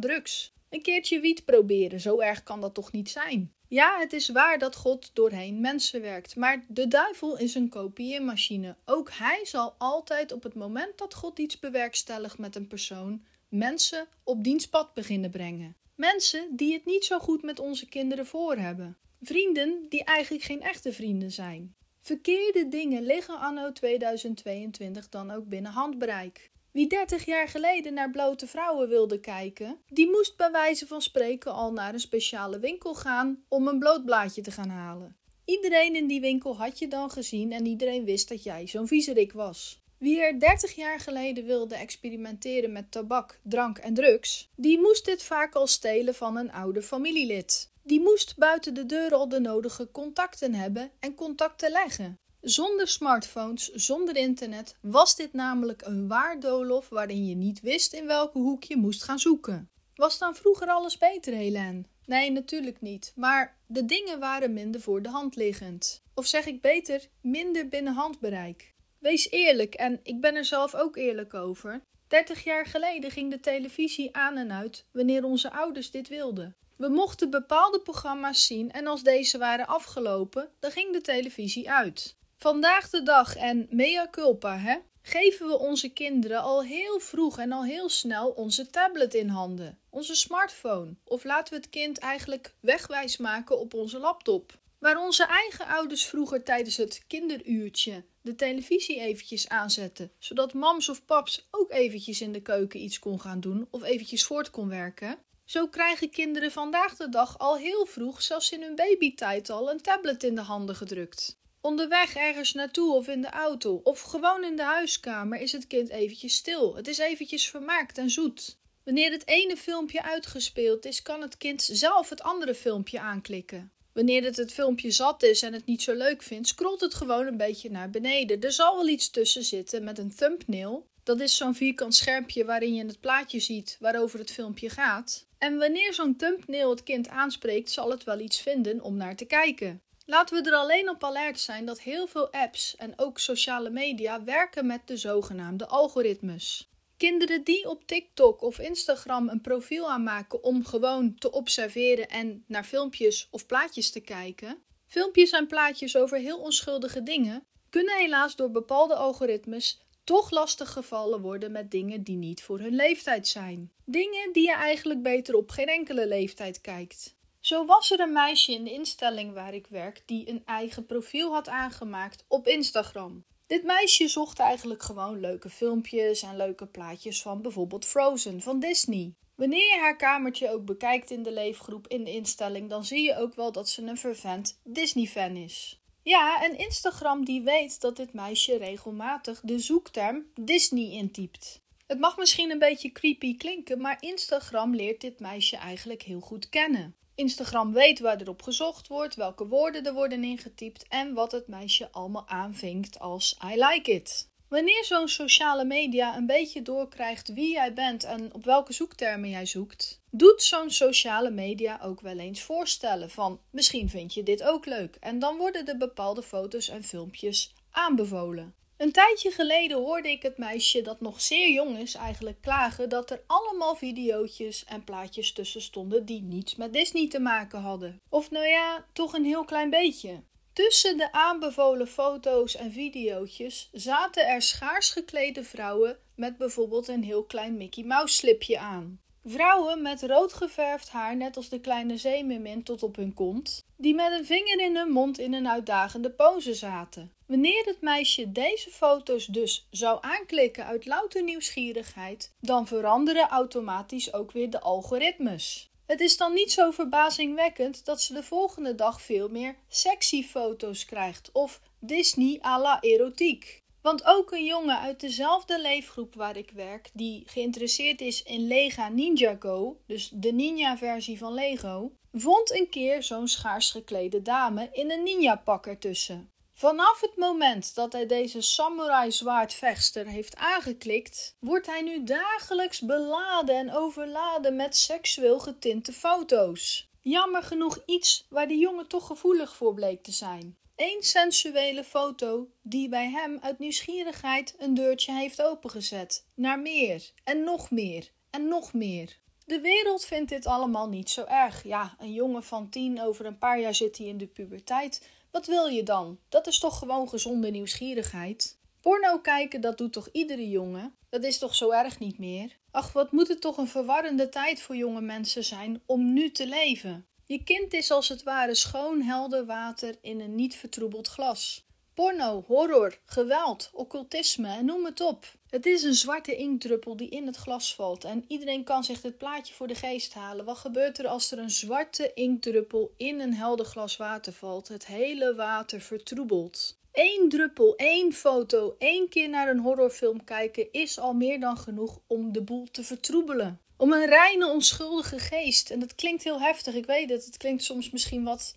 [0.00, 0.52] drugs.
[0.68, 3.54] Een keertje wiet proberen, zo erg kan dat toch niet zijn?
[3.70, 8.76] Ja, het is waar dat God doorheen mensen werkt, maar de duivel is een kopieermachine.
[8.84, 14.08] Ook hij zal altijd op het moment dat God iets bewerkstelligt met een persoon, mensen
[14.24, 15.76] op dienstpad beginnen brengen.
[15.94, 18.96] Mensen die het niet zo goed met onze kinderen voor hebben.
[19.20, 21.74] Vrienden die eigenlijk geen echte vrienden zijn.
[22.00, 26.50] Verkeerde dingen liggen anno 2022 dan ook binnen handbereik.
[26.72, 31.52] Wie 30 jaar geleden naar blote vrouwen wilde kijken, die moest bij wijze van spreken
[31.52, 35.16] al naar een speciale winkel gaan om een bloot blaadje te gaan halen.
[35.44, 39.32] Iedereen in die winkel had je dan gezien en iedereen wist dat jij zo'n viezerik
[39.32, 39.82] was.
[39.98, 45.22] Wie er 30 jaar geleden wilde experimenteren met tabak, drank en drugs, die moest dit
[45.22, 47.72] vaak al stelen van een oude familielid.
[47.82, 52.18] Die moest buiten de deur al de nodige contacten hebben en contacten leggen.
[52.40, 58.06] Zonder smartphones, zonder internet, was dit namelijk een waar doolhof waarin je niet wist in
[58.06, 59.68] welke hoek je moest gaan zoeken.
[59.94, 61.86] Was dan vroeger alles beter, Helen?
[62.06, 63.12] Nee, natuurlijk niet.
[63.16, 66.02] Maar de dingen waren minder voor de hand liggend.
[66.14, 68.74] Of zeg ik beter, minder binnen handbereik.
[68.98, 71.82] Wees eerlijk, en ik ben er zelf ook eerlijk over.
[72.08, 76.56] 30 jaar geleden ging de televisie aan en uit wanneer onze ouders dit wilden.
[76.76, 82.18] We mochten bepaalde programma's zien en als deze waren afgelopen, dan ging de televisie uit.
[82.42, 84.78] Vandaag de dag en mea culpa, hè?
[85.02, 89.78] Geven we onze kinderen al heel vroeg en al heel snel onze tablet in handen,
[89.90, 94.58] onze smartphone, of laten we het kind eigenlijk wegwijs maken op onze laptop?
[94.78, 101.04] Waar onze eigen ouders vroeger tijdens het kinderuurtje de televisie eventjes aanzetten, zodat mams of
[101.04, 105.18] paps ook eventjes in de keuken iets kon gaan doen of eventjes voort kon werken.
[105.44, 109.80] Zo krijgen kinderen vandaag de dag al heel vroeg, zelfs in hun babytijd al, een
[109.80, 111.39] tablet in de handen gedrukt.
[111.62, 115.88] Onderweg ergens naartoe of in de auto of gewoon in de huiskamer is het kind
[115.88, 116.76] eventjes stil.
[116.76, 118.58] Het is eventjes vermaakt en zoet.
[118.84, 123.72] Wanneer het ene filmpje uitgespeeld is, kan het kind zelf het andere filmpje aanklikken.
[123.92, 127.26] Wanneer het het filmpje zat is en het niet zo leuk vindt, scrolt het gewoon
[127.26, 128.40] een beetje naar beneden.
[128.40, 130.86] Er zal wel iets tussen zitten met een thumbnail.
[131.02, 135.26] Dat is zo'n vierkant schermpje waarin je het plaatje ziet waarover het filmpje gaat.
[135.38, 139.24] En wanneer zo'n thumbnail het kind aanspreekt, zal het wel iets vinden om naar te
[139.24, 139.82] kijken.
[140.10, 144.24] Laten we er alleen op alert zijn dat heel veel apps en ook sociale media
[144.24, 146.70] werken met de zogenaamde algoritmes.
[146.96, 152.64] Kinderen die op TikTok of Instagram een profiel aanmaken om gewoon te observeren en naar
[152.64, 158.50] filmpjes of plaatjes te kijken, filmpjes en plaatjes over heel onschuldige dingen, kunnen helaas door
[158.50, 163.72] bepaalde algoritmes toch lastig gevallen worden met dingen die niet voor hun leeftijd zijn.
[163.84, 167.18] Dingen die je eigenlijk beter op geen enkele leeftijd kijkt.
[167.40, 171.32] Zo was er een meisje in de instelling waar ik werk die een eigen profiel
[171.32, 173.24] had aangemaakt op Instagram.
[173.46, 179.14] Dit meisje zocht eigenlijk gewoon leuke filmpjes en leuke plaatjes van bijvoorbeeld Frozen van Disney.
[179.34, 183.16] Wanneer je haar kamertje ook bekijkt in de leefgroep in de instelling, dan zie je
[183.16, 185.80] ook wel dat ze een fervent Disney-fan is.
[186.02, 191.60] Ja, en Instagram die weet dat dit meisje regelmatig de zoekterm Disney intypt.
[191.86, 196.48] Het mag misschien een beetje creepy klinken, maar Instagram leert dit meisje eigenlijk heel goed
[196.48, 196.94] kennen.
[197.20, 201.48] Instagram weet waar er op gezocht wordt, welke woorden er worden ingetypt en wat het
[201.48, 204.28] meisje allemaal aanvinkt als I like it.
[204.48, 209.46] Wanneer zo'n sociale media een beetje doorkrijgt wie jij bent en op welke zoektermen jij
[209.46, 214.66] zoekt, doet zo'n sociale media ook wel eens voorstellen van misschien vind je dit ook
[214.66, 218.54] leuk en dan worden er bepaalde foto's en filmpjes aanbevolen.
[218.80, 223.10] Een tijdje geleden hoorde ik het meisje dat nog zeer jong is eigenlijk klagen dat
[223.10, 228.00] er allemaal videootjes en plaatjes tussen stonden die niets met Disney te maken hadden.
[228.08, 230.22] Of nou ja, toch een heel klein beetje.
[230.52, 237.24] Tussen de aanbevolen foto's en videootjes zaten er schaars geklede vrouwen met bijvoorbeeld een heel
[237.24, 239.00] klein Mickey Mouse slipje aan.
[239.24, 243.94] Vrouwen met rood geverfd haar, net als de kleine zeemermin tot op hun kont, die
[243.94, 247.12] met een vinger in hun mond in een uitdagende pose zaten.
[247.30, 254.32] Wanneer het meisje deze foto's dus zou aanklikken uit louter nieuwsgierigheid, dan veranderen automatisch ook
[254.32, 255.70] weer de algoritmes.
[255.86, 260.84] Het is dan niet zo verbazingwekkend dat ze de volgende dag veel meer sexy foto's
[260.84, 263.58] krijgt of Disney à la erotiek.
[263.82, 268.88] Want ook een jongen uit dezelfde leefgroep waar ik werk, die geïnteresseerd is in Lega
[268.88, 274.90] Ninja Go, dus de ninja-versie van Lego, vond een keer zo'n schaars geklede dame in
[274.90, 276.30] een ninja-pak ertussen.
[276.60, 283.54] Vanaf het moment dat hij deze samurai zwaardvechter heeft aangeklikt, wordt hij nu dagelijks beladen
[283.54, 286.88] en overladen met seksueel getinte foto's.
[287.00, 290.56] Jammer genoeg iets waar de jongen toch gevoelig voor bleek te zijn.
[290.76, 296.26] Eén sensuele foto die bij hem uit nieuwsgierigheid een deurtje heeft opengezet.
[296.34, 299.18] Naar meer en nog meer en nog meer.
[299.44, 301.64] De wereld vindt dit allemaal niet zo erg.
[301.64, 305.08] Ja, een jongen van tien, over een paar jaar zit hij in de puberteit.
[305.30, 306.18] Wat wil je dan?
[306.28, 308.58] Dat is toch gewoon gezonde nieuwsgierigheid?
[308.80, 310.94] Porno kijken, dat doet toch iedere jongen?
[311.08, 312.56] Dat is toch zo erg niet meer?
[312.70, 316.46] Ach, wat moet het toch een verwarrende tijd voor jonge mensen zijn om nu te
[316.46, 317.06] leven?
[317.24, 321.66] Je kind is als het ware schoon helder water in een niet vertroebeld glas.
[321.94, 325.26] Porno, horror, geweld, occultisme en noem het op.
[325.50, 329.18] Het is een zwarte inkdruppel die in het glas valt en iedereen kan zich dit
[329.18, 330.44] plaatje voor de geest halen.
[330.44, 334.68] Wat gebeurt er als er een zwarte inkdruppel in een helder glas water valt?
[334.68, 336.78] Het hele water vertroebelt.
[336.92, 342.00] Eén druppel, één foto, één keer naar een horrorfilm kijken is al meer dan genoeg
[342.06, 343.60] om de boel te vertroebelen.
[343.76, 345.70] Om een reine, onschuldige geest.
[345.70, 347.24] En dat klinkt heel heftig, ik weet het.
[347.24, 348.54] Het klinkt soms misschien wat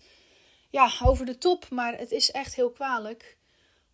[0.70, 3.36] ja, over de top, maar het is echt heel kwalijk.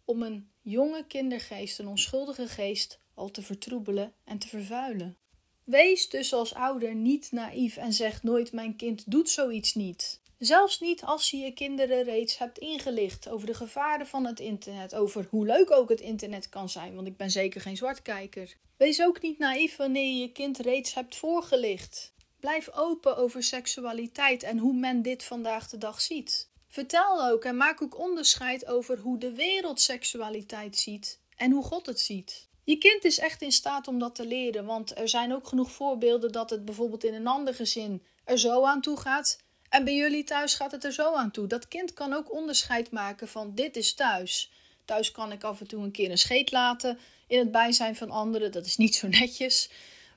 [0.05, 5.17] Om een jonge kindergeest, een onschuldige geest, al te vertroebelen en te vervuilen.
[5.65, 10.21] Wees dus als ouder niet naïef en zeg nooit: Mijn kind doet zoiets niet.
[10.39, 14.95] Zelfs niet als je je kinderen reeds hebt ingelicht over de gevaren van het internet,
[14.95, 18.57] over hoe leuk ook het internet kan zijn, want ik ben zeker geen zwartkijker.
[18.77, 22.13] Wees ook niet naïef wanneer je je kind reeds hebt voorgelicht.
[22.41, 26.50] Blijf open over seksualiteit en hoe men dit vandaag de dag ziet.
[26.71, 31.87] Vertel ook en maak ook onderscheid over hoe de wereld seksualiteit ziet en hoe God
[31.87, 32.49] het ziet.
[32.65, 35.71] Je kind is echt in staat om dat te leren, want er zijn ook genoeg
[35.73, 39.95] voorbeelden dat het bijvoorbeeld in een ander gezin er zo aan toe gaat en bij
[39.95, 41.47] jullie thuis gaat het er zo aan toe.
[41.47, 44.51] Dat kind kan ook onderscheid maken van dit is thuis.
[44.85, 48.11] Thuis kan ik af en toe een keer een scheet laten in het bijzijn van
[48.11, 48.53] anderen.
[48.53, 49.71] Dat is niet zo netjes.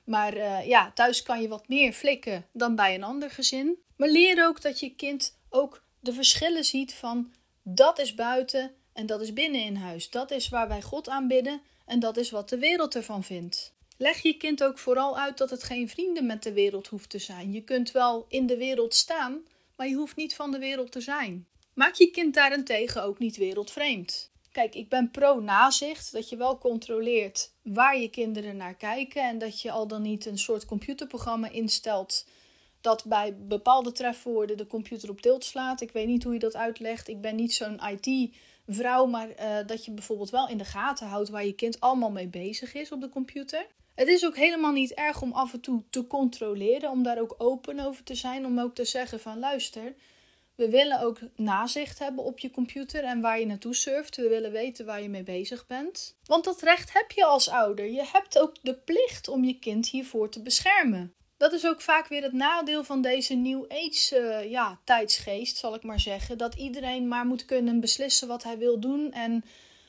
[0.04, 3.78] Maar uh, ja, thuis kan je wat meer flikken dan bij een ander gezin.
[3.96, 9.06] Maar leer ook dat je kind ook de verschillen ziet van dat is buiten en
[9.06, 10.10] dat is binnen in huis.
[10.10, 13.72] Dat is waar wij God aanbidden en dat is wat de wereld ervan vindt.
[13.96, 17.18] Leg je kind ook vooral uit dat het geen vrienden met de wereld hoeft te
[17.18, 17.52] zijn.
[17.52, 19.38] Je kunt wel in de wereld staan,
[19.76, 21.46] maar je hoeft niet van de wereld te zijn.
[21.74, 24.30] Maak je kind daarentegen ook niet wereldvreemd.
[24.52, 29.60] Kijk, ik ben pro-nazicht, dat je wel controleert waar je kinderen naar kijken en dat
[29.60, 32.26] je al dan niet een soort computerprogramma instelt
[32.84, 35.80] dat bij bepaalde trefwoorden de computer op tilt slaat.
[35.80, 37.08] Ik weet niet hoe je dat uitlegt.
[37.08, 41.28] Ik ben niet zo'n IT-vrouw, maar uh, dat je bijvoorbeeld wel in de gaten houdt
[41.28, 43.66] waar je kind allemaal mee bezig is op de computer.
[43.94, 47.34] Het is ook helemaal niet erg om af en toe te controleren, om daar ook
[47.38, 49.94] open over te zijn, om ook te zeggen van luister,
[50.54, 54.16] we willen ook nazicht hebben op je computer en waar je naartoe surft.
[54.16, 56.16] We willen weten waar je mee bezig bent.
[56.24, 57.86] Want dat recht heb je als ouder.
[57.86, 62.08] Je hebt ook de plicht om je kind hiervoor te beschermen dat is ook vaak
[62.08, 66.38] weer het nadeel van deze New Age uh, ja, tijdsgeest, zal ik maar zeggen.
[66.38, 69.12] Dat iedereen maar moet kunnen beslissen wat hij wil doen.
[69.12, 69.44] En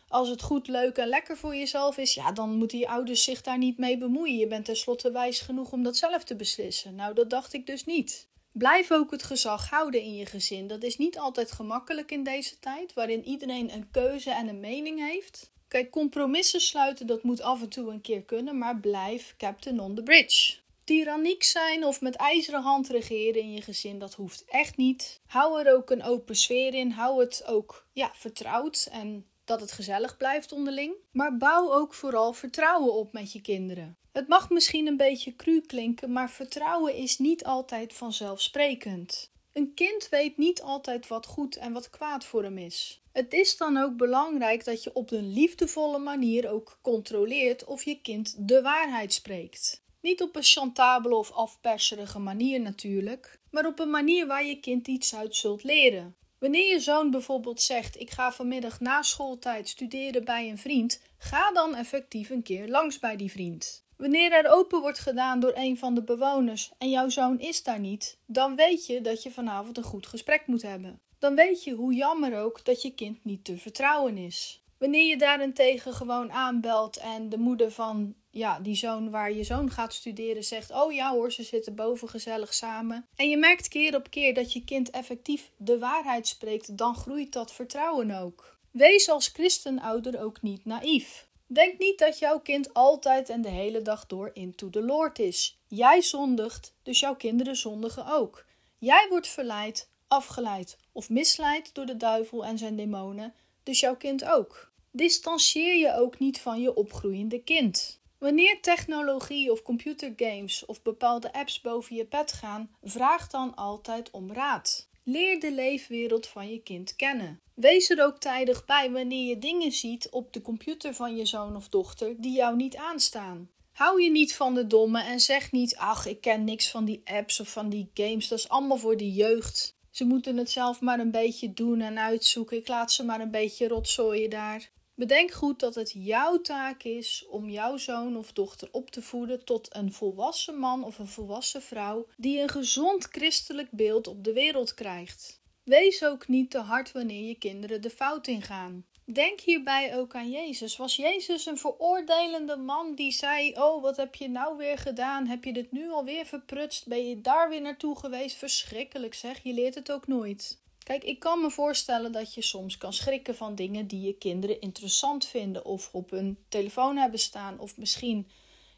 [0.07, 3.41] als het goed, leuk en lekker voor jezelf is, ja, dan moeten je ouders zich
[3.41, 4.37] daar niet mee bemoeien.
[4.37, 6.95] Je bent tenslotte wijs genoeg om dat zelf te beslissen.
[6.95, 8.27] Nou, dat dacht ik dus niet.
[8.51, 10.67] Blijf ook het gezag houden in je gezin.
[10.67, 15.09] Dat is niet altijd gemakkelijk in deze tijd, waarin iedereen een keuze en een mening
[15.09, 15.51] heeft.
[15.67, 19.95] Kijk, compromissen sluiten, dat moet af en toe een keer kunnen, maar blijf captain on
[19.95, 20.63] the bridge.
[20.85, 25.21] Tyranniek zijn of met ijzeren hand regeren in je gezin, dat hoeft echt niet.
[25.25, 26.91] Hou er ook een open sfeer in.
[26.91, 30.93] Hou het ook ja, vertrouwd en dat het gezellig blijft onderling.
[31.11, 33.97] Maar bouw ook vooral vertrouwen op met je kinderen.
[34.11, 39.31] Het mag misschien een beetje cru klinken, maar vertrouwen is niet altijd vanzelfsprekend.
[39.53, 43.01] Een kind weet niet altijd wat goed en wat kwaad voor hem is.
[43.11, 48.01] Het is dan ook belangrijk dat je op een liefdevolle manier ook controleert of je
[48.01, 49.83] kind de waarheid spreekt.
[50.05, 54.87] Niet op een chantabele of afperserige manier natuurlijk, maar op een manier waar je kind
[54.87, 56.15] iets uit zult leren.
[56.39, 61.51] Wanneer je zoon bijvoorbeeld zegt: Ik ga vanmiddag na schooltijd studeren bij een vriend, ga
[61.51, 63.85] dan effectief een keer langs bij die vriend.
[63.97, 67.79] Wanneer er open wordt gedaan door een van de bewoners en jouw zoon is daar
[67.79, 70.99] niet, dan weet je dat je vanavond een goed gesprek moet hebben.
[71.19, 74.64] Dan weet je hoe jammer ook dat je kind niet te vertrouwen is.
[74.77, 79.71] Wanneer je daarentegen gewoon aanbelt en de moeder van ja, die zoon waar je zoon
[79.71, 83.07] gaat studeren zegt: Oh ja hoor, ze zitten boven gezellig samen.
[83.15, 87.33] En je merkt keer op keer dat je kind effectief de waarheid spreekt, dan groeit
[87.33, 88.57] dat vertrouwen ook.
[88.71, 91.27] Wees als christenouder ook niet naïef.
[91.47, 95.59] Denk niet dat jouw kind altijd en de hele dag door into the Lord is.
[95.67, 98.45] Jij zondigt, dus jouw kinderen zondigen ook.
[98.77, 103.33] Jij wordt verleid, afgeleid of misleid door de duivel en zijn demonen,
[103.65, 104.71] dus jouw kind ook.
[104.91, 107.99] Distanceer je ook niet van je opgroeiende kind.
[108.17, 114.33] Wanneer technologie of computergames of bepaalde apps boven je pet gaan, vraag dan altijd om
[114.33, 114.89] raad.
[115.03, 117.39] Leer de leefwereld van je kind kennen.
[117.53, 121.55] Wees er ook tijdig bij wanneer je dingen ziet op de computer van je zoon
[121.55, 123.49] of dochter die jou niet aanstaan.
[123.71, 127.01] Hou je niet van de domme en zeg niet: Ach, ik ken niks van die
[127.03, 129.74] apps of van die games, dat is allemaal voor de jeugd.
[129.95, 132.57] Ze moeten het zelf maar een beetje doen en uitzoeken.
[132.57, 134.71] Ik laat ze maar een beetje rotzooien daar.
[134.95, 139.45] Bedenk goed dat het jouw taak is om jouw zoon of dochter op te voeden
[139.45, 144.33] tot een volwassen man of een volwassen vrouw die een gezond christelijk beeld op de
[144.33, 145.41] wereld krijgt.
[145.63, 148.85] Wees ook niet te hard wanneer je kinderen de fout ingaan.
[149.13, 150.77] Denk hierbij ook aan Jezus.
[150.77, 155.27] Was Jezus een veroordelende man die zei: Oh, wat heb je nou weer gedaan?
[155.27, 156.87] Heb je dit nu alweer verprutst?
[156.87, 158.35] Ben je daar weer naartoe geweest?
[158.35, 160.61] Verschrikkelijk zeg, je leert het ook nooit.
[160.83, 164.61] Kijk, ik kan me voorstellen dat je soms kan schrikken van dingen die je kinderen
[164.61, 167.59] interessant vinden of op hun telefoon hebben staan.
[167.59, 168.29] Of misschien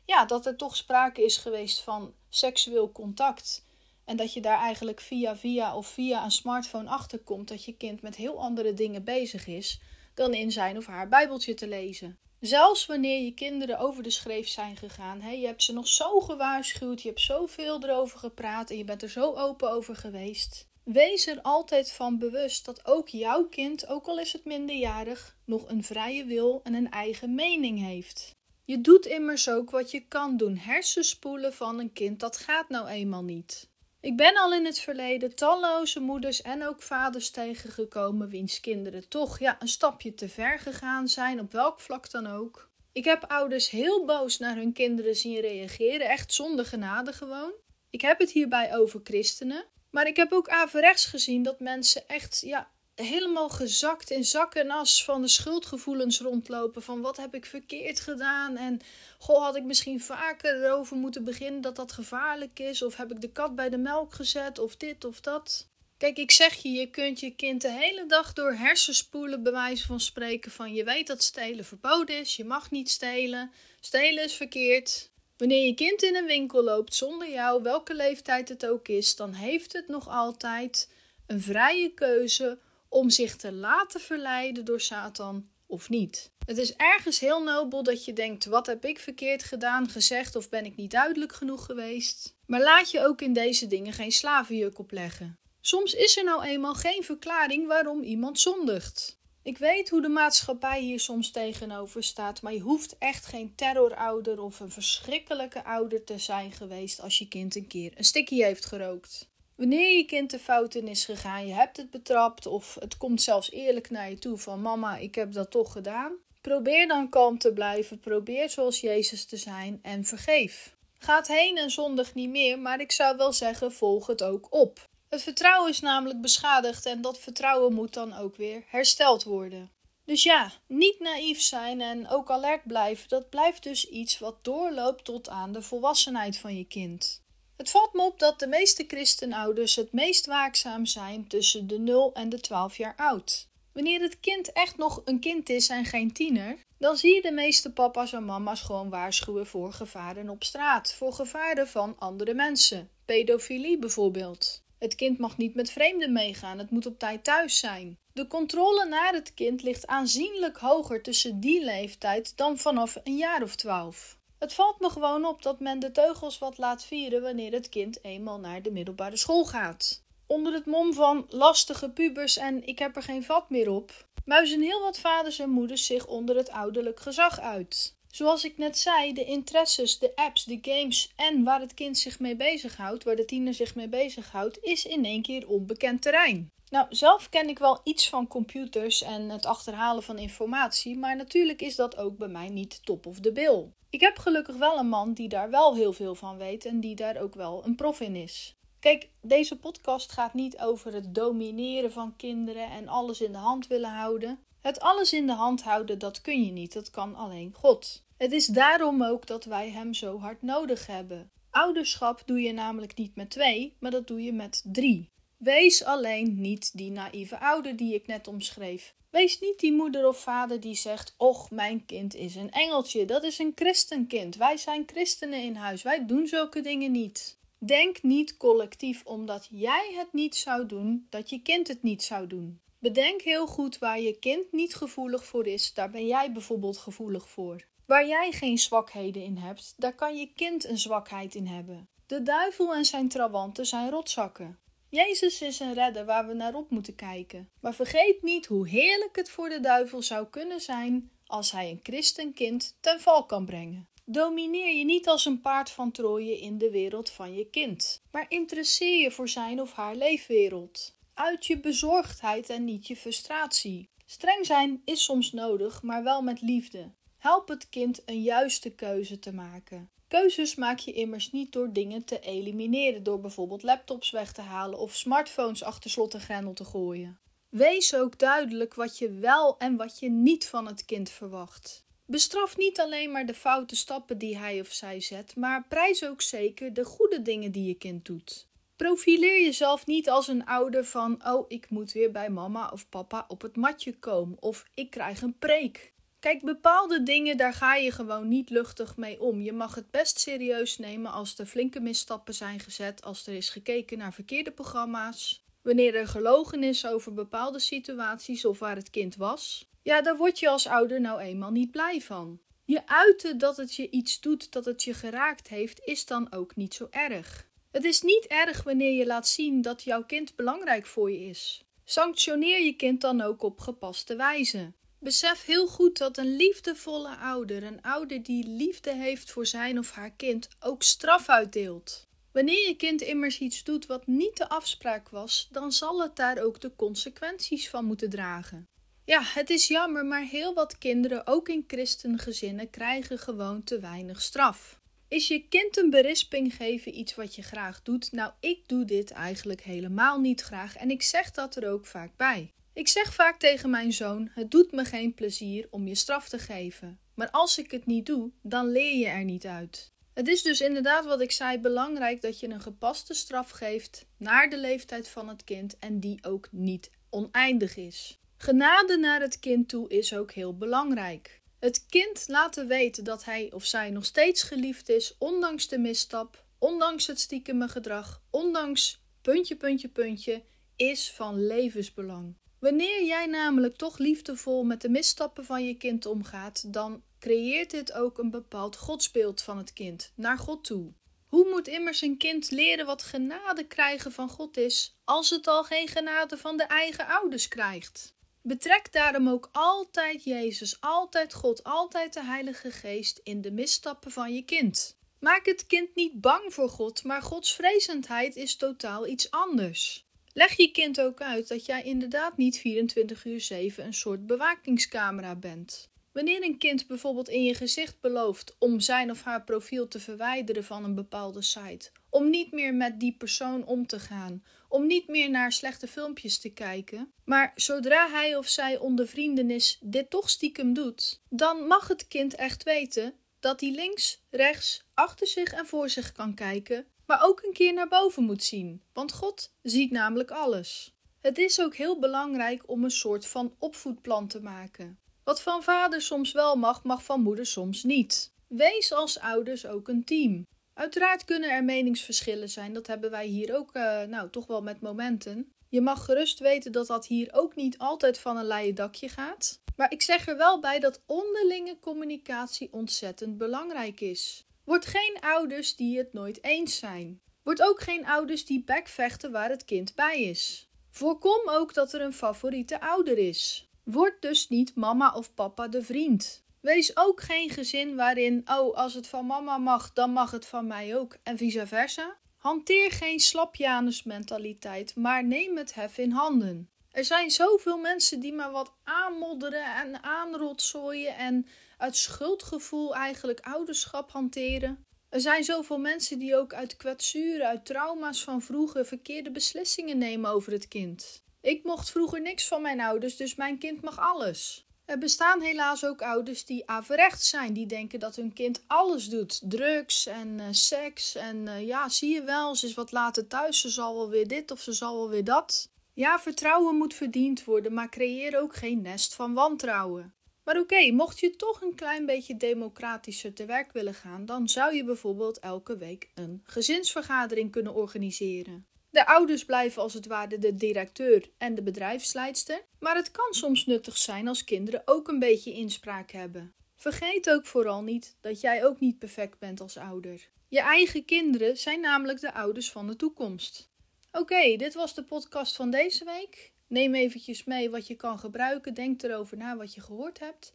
[0.05, 3.65] ja, dat er toch sprake is geweest van seksueel contact.
[4.05, 7.77] En dat je daar eigenlijk via via of via een smartphone achter komt dat je
[7.77, 9.79] kind met heel andere dingen bezig is
[10.17, 12.17] dan in zijn of haar Bijbeltje te lezen.
[12.39, 16.19] Zelfs wanneer je kinderen over de schreef zijn gegaan, hè, je hebt ze nog zo
[16.19, 20.67] gewaarschuwd, je hebt zoveel erover gepraat en je bent er zo open over geweest.
[20.83, 25.69] Wees er altijd van bewust dat ook jouw kind, ook al is het minderjarig, nog
[25.69, 28.35] een vrije wil en een eigen mening heeft.
[28.65, 30.57] Je doet immers ook wat je kan doen.
[30.57, 33.69] Hersenspoelen van een kind, dat gaat nou eenmaal niet.
[34.01, 39.39] Ik ben al in het verleden talloze moeders en ook vaders tegengekomen wiens kinderen toch
[39.39, 42.69] ja, een stapje te ver gegaan zijn, op welk vlak dan ook.
[42.91, 47.51] Ik heb ouders heel boos naar hun kinderen zien reageren, echt zonder genade gewoon.
[47.89, 49.65] Ik heb het hierbij over christenen.
[49.89, 54.71] Maar ik heb ook averechts gezien dat mensen echt ja, helemaal gezakt in zak en
[54.71, 56.81] as van de schuldgevoelens rondlopen.
[56.81, 58.57] Van wat heb ik verkeerd gedaan?
[58.57, 58.79] En
[59.19, 62.81] goh, had ik misschien vaker erover moeten beginnen dat dat gevaarlijk is?
[62.81, 64.59] Of heb ik de kat bij de melk gezet?
[64.59, 65.67] Of dit of dat?
[65.97, 69.85] Kijk, ik zeg je, je kunt je kind de hele dag door hersenspoelen bij wijze
[69.85, 74.33] van spreken van je weet dat stelen verboden is, je mag niet stelen, stelen is
[74.33, 75.09] verkeerd.
[75.37, 79.33] Wanneer je kind in een winkel loopt zonder jou, welke leeftijd het ook is, dan
[79.33, 80.89] heeft het nog altijd
[81.27, 86.31] een vrije keuze om zich te laten verleiden door Satan of niet.
[86.45, 90.49] Het is ergens heel nobel dat je denkt: wat heb ik verkeerd gedaan, gezegd of
[90.49, 92.35] ben ik niet duidelijk genoeg geweest?
[92.45, 95.39] Maar laat je ook in deze dingen geen slavenjuk opleggen.
[95.61, 99.19] Soms is er nou eenmaal geen verklaring waarom iemand zondigt.
[99.43, 104.41] Ik weet hoe de maatschappij hier soms tegenover staat, maar je hoeft echt geen terrorouder
[104.41, 108.65] of een verschrikkelijke ouder te zijn geweest als je kind een keer een stikkie heeft
[108.65, 109.29] gerookt.
[109.57, 113.21] Wanneer je kind de fout in is gegaan, je hebt het betrapt of het komt
[113.21, 116.11] zelfs eerlijk naar je toe van mama, ik heb dat toch gedaan.
[116.41, 120.75] Probeer dan kalm te blijven, probeer zoals Jezus te zijn en vergeef.
[120.99, 124.89] Gaat heen en zondig niet meer, maar ik zou wel zeggen, volg het ook op.
[125.09, 129.71] Het vertrouwen is namelijk beschadigd en dat vertrouwen moet dan ook weer hersteld worden.
[130.05, 135.05] Dus ja, niet naïef zijn en ook alert blijven, dat blijft dus iets wat doorloopt
[135.05, 137.21] tot aan de volwassenheid van je kind.
[137.57, 142.13] Het valt me op dat de meeste christenouders het meest waakzaam zijn tussen de 0
[142.13, 143.47] en de 12 jaar oud.
[143.73, 147.31] Wanneer het kind echt nog een kind is en geen tiener, dan zie je de
[147.31, 152.89] meeste papa's en mama's gewoon waarschuwen voor gevaren op straat, voor gevaren van andere mensen,
[153.05, 154.63] pedofilie bijvoorbeeld.
[154.79, 157.97] Het kind mag niet met vreemden meegaan, het moet op tijd thuis zijn.
[158.13, 163.43] De controle naar het kind ligt aanzienlijk hoger tussen die leeftijd dan vanaf een jaar
[163.43, 164.16] of twaalf.
[164.39, 168.03] Het valt me gewoon op dat men de teugels wat laat vieren wanneer het kind
[168.03, 170.03] eenmaal naar de middelbare school gaat.
[170.27, 174.61] Onder het mom van lastige pubers en ik heb er geen vat meer op, muizen
[174.61, 177.95] heel wat vaders en moeders zich onder het ouderlijk gezag uit.
[178.11, 182.19] Zoals ik net zei, de interesses, de apps, de games en waar het kind zich
[182.19, 186.51] mee bezighoudt, waar de tiener zich mee bezighoudt, is in één keer onbekend terrein.
[186.69, 191.61] Nou, zelf ken ik wel iets van computers en het achterhalen van informatie, maar natuurlijk
[191.61, 193.71] is dat ook bij mij niet top of the bill.
[193.89, 196.95] Ik heb gelukkig wel een man die daar wel heel veel van weet en die
[196.95, 198.55] daar ook wel een prof in is.
[198.79, 203.67] Kijk, deze podcast gaat niet over het domineren van kinderen en alles in de hand
[203.67, 204.39] willen houden.
[204.61, 208.03] Het alles in de hand houden, dat kun je niet, dat kan alleen God.
[208.17, 211.31] Het is daarom ook dat wij Hem zo hard nodig hebben.
[211.49, 215.09] Ouderschap doe je namelijk niet met twee, maar dat doe je met drie.
[215.37, 218.95] Wees alleen niet die naïeve ouder die ik net omschreef.
[219.09, 223.23] Wees niet die moeder of vader die zegt: Och, mijn kind is een engeltje, dat
[223.23, 224.35] is een christenkind.
[224.35, 227.37] Wij zijn christenen in huis, wij doen zulke dingen niet.
[227.57, 232.27] Denk niet collectief omdat jij het niet zou doen, dat je kind het niet zou
[232.27, 232.59] doen.
[232.79, 237.29] Bedenk heel goed waar je kind niet gevoelig voor is, daar ben jij bijvoorbeeld gevoelig
[237.29, 237.65] voor.
[237.85, 241.87] Waar jij geen zwakheden in hebt, daar kan je kind een zwakheid in hebben.
[242.05, 244.59] De duivel en zijn trawanten zijn rotzakken.
[244.97, 247.49] Jezus is een redder waar we naar op moeten kijken.
[247.59, 251.79] Maar vergeet niet hoe heerlijk het voor de duivel zou kunnen zijn als hij een
[251.83, 253.87] christenkind ten val kan brengen.
[254.05, 258.25] Domineer je niet als een paard van Troje in de wereld van je kind, maar
[258.29, 260.95] interesseer je voor zijn of haar leefwereld.
[261.13, 263.89] Uit je bezorgdheid en niet je frustratie.
[264.05, 266.91] Streng zijn is soms nodig, maar wel met liefde.
[267.17, 269.89] Help het kind een juiste keuze te maken.
[270.07, 274.79] Keuzes maak je immers niet door dingen te elimineren, door bijvoorbeeld laptops weg te halen
[274.79, 277.19] of smartphones achter slot en grendel te gooien.
[277.49, 281.85] Wees ook duidelijk wat je wel en wat je niet van het kind verwacht.
[282.05, 286.21] Bestraf niet alleen maar de foute stappen die hij of zij zet, maar prijs ook
[286.21, 288.47] zeker de goede dingen die je kind doet.
[288.75, 293.25] Profileer jezelf niet als een ouder van: oh, ik moet weer bij mama of papa
[293.27, 295.93] op het matje komen, of ik krijg een preek.
[296.19, 299.41] Kijk, bepaalde dingen, daar ga je gewoon niet luchtig mee om.
[299.41, 303.49] Je mag het best serieus nemen als er flinke misstappen zijn gezet, als er is
[303.49, 309.15] gekeken naar verkeerde programma's, wanneer er gelogen is over bepaalde situaties of waar het kind
[309.15, 309.69] was.
[309.83, 312.39] Ja, daar word je als ouder nou eenmaal niet blij van.
[312.65, 316.55] Je uiten dat het je iets doet, dat het je geraakt heeft, is dan ook
[316.55, 317.47] niet zo erg.
[317.71, 321.65] Het is niet erg wanneer je laat zien dat jouw kind belangrijk voor je is.
[321.83, 324.73] Sanctioneer je kind dan ook op gepaste wijze.
[324.99, 329.91] Besef heel goed dat een liefdevolle ouder, een ouder die liefde heeft voor zijn of
[329.91, 332.07] haar kind, ook straf uitdeelt.
[332.31, 336.41] Wanneer je kind immers iets doet wat niet de afspraak was, dan zal het daar
[336.41, 338.65] ook de consequenties van moeten dragen.
[339.05, 344.21] Ja, het is jammer, maar heel wat kinderen, ook in christengezinnen, krijgen gewoon te weinig
[344.21, 344.79] straf.
[345.07, 348.11] Is je kind een berisping geven iets wat je graag doet?
[348.11, 352.11] Nou, ik doe dit eigenlijk helemaal niet graag en ik zeg dat er ook vaak
[352.17, 352.51] bij.
[352.77, 356.39] Ik zeg vaak tegen mijn zoon: Het doet me geen plezier om je straf te
[356.39, 356.99] geven.
[357.13, 359.91] Maar als ik het niet doe, dan leer je er niet uit.
[360.13, 364.49] Het is dus inderdaad wat ik zei belangrijk dat je een gepaste straf geeft naar
[364.49, 368.17] de leeftijd van het kind en die ook niet oneindig is.
[368.37, 371.41] Genade naar het kind toe is ook heel belangrijk.
[371.59, 376.45] Het kind laten weten dat hij of zij nog steeds geliefd is, ondanks de misstap,
[376.57, 380.43] ondanks het stiekeme gedrag, ondanks puntje, puntje, puntje,
[380.75, 382.35] is van levensbelang.
[382.59, 387.93] Wanneer jij namelijk toch liefdevol met de misstappen van je kind omgaat, dan creëert dit
[387.93, 390.93] ook een bepaald godsbeeld van het kind naar God toe.
[391.27, 395.63] Hoe moet immers een kind leren wat genade krijgen van God is, als het al
[395.63, 398.15] geen genade van de eigen ouders krijgt?
[398.41, 404.33] Betrek daarom ook altijd Jezus, altijd God, altijd de Heilige Geest in de misstappen van
[404.33, 404.97] je kind.
[405.19, 410.06] Maak het kind niet bang voor God, maar godsvrezendheid is totaal iets anders.
[410.37, 415.35] Leg je kind ook uit dat jij inderdaad niet 24 uur 7 een soort bewakingscamera
[415.35, 415.89] bent.
[416.11, 420.63] Wanneer een kind bijvoorbeeld in je gezicht belooft om zijn of haar profiel te verwijderen
[420.63, 425.07] van een bepaalde site, om niet meer met die persoon om te gaan, om niet
[425.07, 430.09] meer naar slechte filmpjes te kijken, maar zodra hij of zij onder vrienden is dit
[430.09, 435.53] toch stiekem doet, dan mag het kind echt weten dat hij links, rechts, achter zich
[435.53, 439.53] en voor zich kan kijken maar ook een keer naar boven moet zien, want God
[439.61, 440.95] ziet namelijk alles.
[441.19, 444.99] Het is ook heel belangrijk om een soort van opvoedplan te maken.
[445.23, 448.31] Wat van vader soms wel mag, mag van moeder soms niet.
[448.47, 450.45] Wees als ouders ook een team.
[450.73, 454.81] Uiteraard kunnen er meningsverschillen zijn, dat hebben wij hier ook, uh, nou toch wel met
[454.81, 455.51] momenten.
[455.69, 459.59] Je mag gerust weten dat dat hier ook niet altijd van een leien dakje gaat.
[459.75, 464.46] Maar ik zeg er wel bij dat onderlinge communicatie ontzettend belangrijk is.
[464.67, 467.21] Word geen ouders die het nooit eens zijn.
[467.43, 470.69] Word ook geen ouders die bekvechten waar het kind bij is.
[470.91, 473.69] Voorkom ook dat er een favoriete ouder is.
[473.83, 476.43] Word dus niet mama of papa de vriend.
[476.61, 480.67] Wees ook geen gezin waarin, oh, als het van mama mag, dan mag het van
[480.67, 482.17] mij ook en vice versa.
[482.37, 486.69] Hanteer geen slapjanus-mentaliteit, maar neem het hef in handen.
[486.97, 494.11] Er zijn zoveel mensen die maar wat aanmodderen en aanrotzooien en uit schuldgevoel eigenlijk ouderschap
[494.11, 494.83] hanteren.
[495.09, 500.31] Er zijn zoveel mensen die ook uit kwetsuren, uit trauma's van vroeger verkeerde beslissingen nemen
[500.31, 501.23] over het kind.
[501.41, 504.67] Ik mocht vroeger niks van mijn ouders, dus mijn kind mag alles.
[504.85, 509.41] Er bestaan helaas ook ouders die averecht zijn, die denken dat hun kind alles doet.
[509.43, 513.61] Drugs en uh, seks en uh, ja, zie je wel, ze is wat later thuis,
[513.61, 515.69] ze zal wel weer dit of ze zal wel weer dat.
[515.97, 520.13] Ja, vertrouwen moet verdiend worden, maar creëer ook geen nest van wantrouwen.
[520.43, 524.75] Maar oké, mocht je toch een klein beetje democratischer te werk willen gaan, dan zou
[524.75, 528.67] je bijvoorbeeld elke week een gezinsvergadering kunnen organiseren.
[528.89, 533.65] De ouders blijven als het ware de directeur en de bedrijfsleidster, maar het kan soms
[533.65, 536.53] nuttig zijn als kinderen ook een beetje inspraak hebben.
[536.75, 540.29] Vergeet ook vooral niet dat jij ook niet perfect bent als ouder.
[540.47, 543.75] Je eigen kinderen zijn namelijk de ouders van de toekomst.
[544.19, 546.51] Oké, dit was de podcast van deze week.
[546.67, 548.73] Neem eventjes mee wat je kan gebruiken.
[548.73, 550.53] Denk erover na wat je gehoord hebt.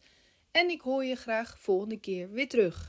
[0.51, 2.81] En ik hoor je graag volgende keer weer terug.